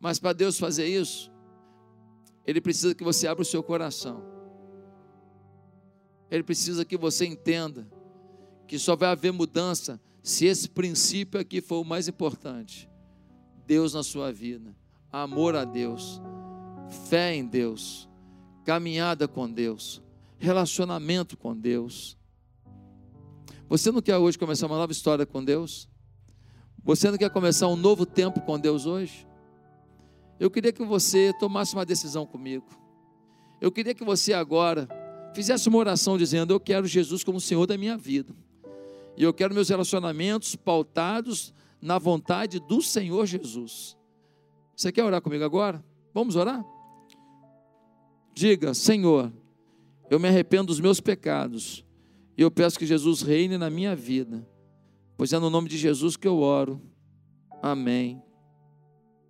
Mas 0.00 0.18
para 0.18 0.32
Deus 0.32 0.58
fazer 0.58 0.86
isso, 0.86 1.30
Ele 2.46 2.58
precisa 2.58 2.94
que 2.94 3.04
você 3.04 3.28
abra 3.28 3.42
o 3.42 3.44
seu 3.44 3.62
coração. 3.62 4.24
Ele 6.30 6.42
precisa 6.42 6.86
que 6.86 6.96
você 6.96 7.26
entenda 7.26 7.86
que 8.66 8.78
só 8.78 8.96
vai 8.96 9.10
haver 9.10 9.30
mudança 9.30 10.00
se 10.22 10.46
esse 10.46 10.70
princípio 10.70 11.38
aqui 11.38 11.60
for 11.60 11.82
o 11.82 11.84
mais 11.84 12.08
importante. 12.08 12.88
Deus 13.66 13.92
na 13.92 14.02
sua 14.02 14.32
vida, 14.32 14.74
amor 15.12 15.54
a 15.54 15.66
Deus, 15.66 16.18
fé 17.10 17.34
em 17.34 17.44
Deus, 17.44 18.08
caminhada 18.64 19.28
com 19.28 19.52
Deus, 19.52 20.02
relacionamento 20.38 21.36
com 21.36 21.54
Deus. 21.54 22.16
Você 23.72 23.90
não 23.90 24.02
quer 24.02 24.18
hoje 24.18 24.38
começar 24.38 24.66
uma 24.66 24.76
nova 24.76 24.92
história 24.92 25.24
com 25.24 25.42
Deus? 25.42 25.88
Você 26.84 27.10
não 27.10 27.16
quer 27.16 27.30
começar 27.30 27.68
um 27.68 27.74
novo 27.74 28.04
tempo 28.04 28.38
com 28.42 28.60
Deus 28.60 28.84
hoje? 28.84 29.26
Eu 30.38 30.50
queria 30.50 30.70
que 30.70 30.84
você 30.84 31.32
tomasse 31.40 31.72
uma 31.72 31.86
decisão 31.86 32.26
comigo. 32.26 32.66
Eu 33.62 33.72
queria 33.72 33.94
que 33.94 34.04
você 34.04 34.34
agora 34.34 34.86
fizesse 35.34 35.70
uma 35.70 35.78
oração 35.78 36.18
dizendo: 36.18 36.52
Eu 36.52 36.60
quero 36.60 36.86
Jesus 36.86 37.24
como 37.24 37.40
Senhor 37.40 37.66
da 37.66 37.78
minha 37.78 37.96
vida. 37.96 38.36
E 39.16 39.22
eu 39.22 39.32
quero 39.32 39.54
meus 39.54 39.70
relacionamentos 39.70 40.54
pautados 40.54 41.54
na 41.80 41.98
vontade 41.98 42.60
do 42.60 42.82
Senhor 42.82 43.24
Jesus. 43.24 43.96
Você 44.76 44.92
quer 44.92 45.02
orar 45.02 45.22
comigo 45.22 45.44
agora? 45.44 45.82
Vamos 46.12 46.36
orar? 46.36 46.62
Diga: 48.34 48.74
Senhor, 48.74 49.32
eu 50.10 50.20
me 50.20 50.28
arrependo 50.28 50.66
dos 50.66 50.78
meus 50.78 51.00
pecados 51.00 51.82
e 52.36 52.42
eu 52.42 52.50
peço 52.50 52.78
que 52.78 52.86
Jesus 52.86 53.22
reine 53.22 53.58
na 53.58 53.70
minha 53.70 53.94
vida, 53.94 54.46
pois 55.16 55.32
é 55.32 55.38
no 55.38 55.50
nome 55.50 55.68
de 55.68 55.76
Jesus 55.76 56.16
que 56.16 56.26
eu 56.26 56.38
oro. 56.38 56.80
Amém 57.62 58.22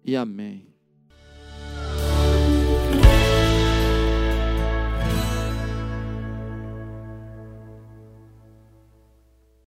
e 0.04 0.16
amém. 0.16 0.71